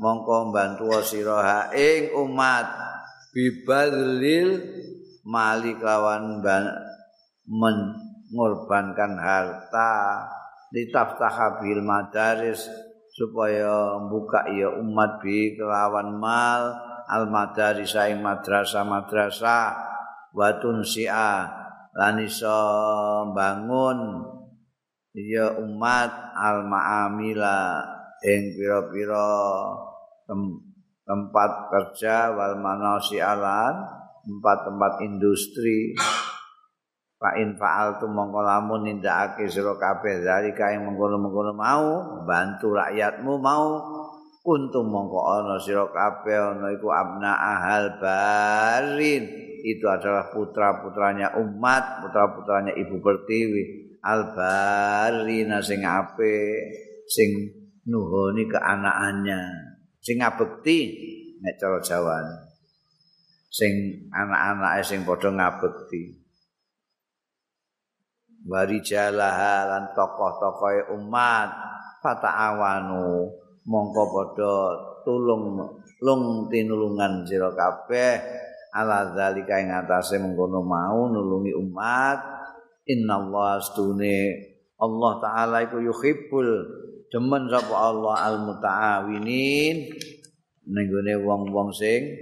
mongko 0.00 0.48
bantu 0.50 0.96
sira 1.04 1.68
ing 1.76 2.16
umat. 2.16 2.66
Bibadlil 3.30 4.58
mali 5.22 5.76
kelawan 5.78 6.42
mengorbankan 7.46 9.12
harta. 9.20 9.92
Ditaftaha 10.70 11.62
bil 11.62 11.82
madaris 11.82 12.66
supaya 13.14 13.98
buka 14.06 14.46
ya 14.50 14.70
umat 14.80 15.20
bi 15.22 15.54
kelawan 15.54 16.16
mal. 16.18 16.74
Al 17.10 17.26
madaris 17.26 17.94
ing 17.94 18.22
madrasah 18.24 18.82
madrasah 18.82 19.78
watun 20.34 20.82
sia. 20.82 21.46
Lan 21.94 22.22
iso 22.22 22.58
bangun 23.30 24.26
ya 25.14 25.54
umat. 25.54 26.10
Al 26.34 26.66
maamila. 26.66 27.82
Ing 28.20 28.52
pira-pira 28.52 29.32
tempat 31.04 31.50
kerja 31.74 32.30
wal 32.30 32.62
manasialan 32.62 33.74
tempat-tempat 34.24 34.92
industri. 35.02 35.96
Fa 37.20 37.36
in 37.36 37.52
fa'al 37.58 38.00
tu 38.00 38.08
mongko 38.08 38.40
lamun 38.40 38.88
nindakake 38.88 39.44
sira 39.44 39.76
kabeh 39.76 40.24
dari 40.24 40.56
kae 40.56 40.80
mengkono-mengkono 40.80 41.52
mau 41.52 41.88
bantu 42.24 42.72
rakyatmu 42.72 43.32
mau. 43.36 43.66
Kuntum 44.40 44.88
mongko 44.88 45.20
ana 45.36 45.60
sira 45.60 45.84
kabeh 45.84 46.56
ana 46.56 46.72
iku 46.72 46.88
abna 46.88 47.36
ahal 47.36 48.00
barin. 48.00 49.28
Itu 49.60 49.84
adalah 49.92 50.32
putra-putranya 50.32 51.36
umat 51.44 52.00
putra-putranya 52.00 52.72
ibu 52.72 52.96
pertiwi. 53.04 53.92
Al 54.00 54.32
barina 54.32 55.60
sing 55.60 55.84
ape 55.84 56.56
sing 57.04 57.52
nuhoni 57.84 58.48
keanaaannya 58.48 59.69
sing 60.00 60.16
ngabekti 60.20 60.78
nek 61.40 61.56
cara 61.56 61.78
Jawa. 61.80 62.16
Sing 63.50 63.72
anak-anake 64.14 64.82
sing 64.86 65.00
padha 65.02 65.28
ngabekti. 65.32 66.16
Warijalah 68.40 69.68
lan 69.68 69.84
tokoh-tokoh 69.92 70.96
umat 70.96 71.50
fata'awanu 72.00 73.28
mongko 73.68 74.04
padha 74.08 74.54
tulung 75.04 75.60
lung 76.00 76.48
tinulungan 76.48 77.26
sira 77.28 77.52
kabeh. 77.52 78.48
Ala 78.70 79.10
zalika 79.18 79.58
ing 79.58 79.74
atase 79.74 80.22
mengkono 80.22 80.62
mau 80.62 81.10
nulungi 81.10 81.52
umat. 81.58 82.18
Innallaha 82.86 83.58
astune. 83.58 84.18
Allah 84.80 85.12
taala 85.20 85.56
iku 85.66 85.82
yuhibbul 85.82 86.48
demen 87.10 87.50
sapa 87.50 87.74
Allah 87.74 88.16
al 88.30 88.36
mutaawinin 88.46 89.76
ning 90.70 90.86
wong-wong 91.26 91.74
sing 91.74 92.14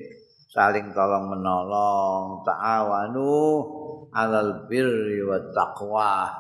saling 0.48 0.88
tolong 0.96 1.29
menolong 1.29 2.40
ta'awanu 2.42 3.37
alal 4.16 4.64
birri 4.64 5.20
wa 5.20 5.37
taqwa 5.53 6.33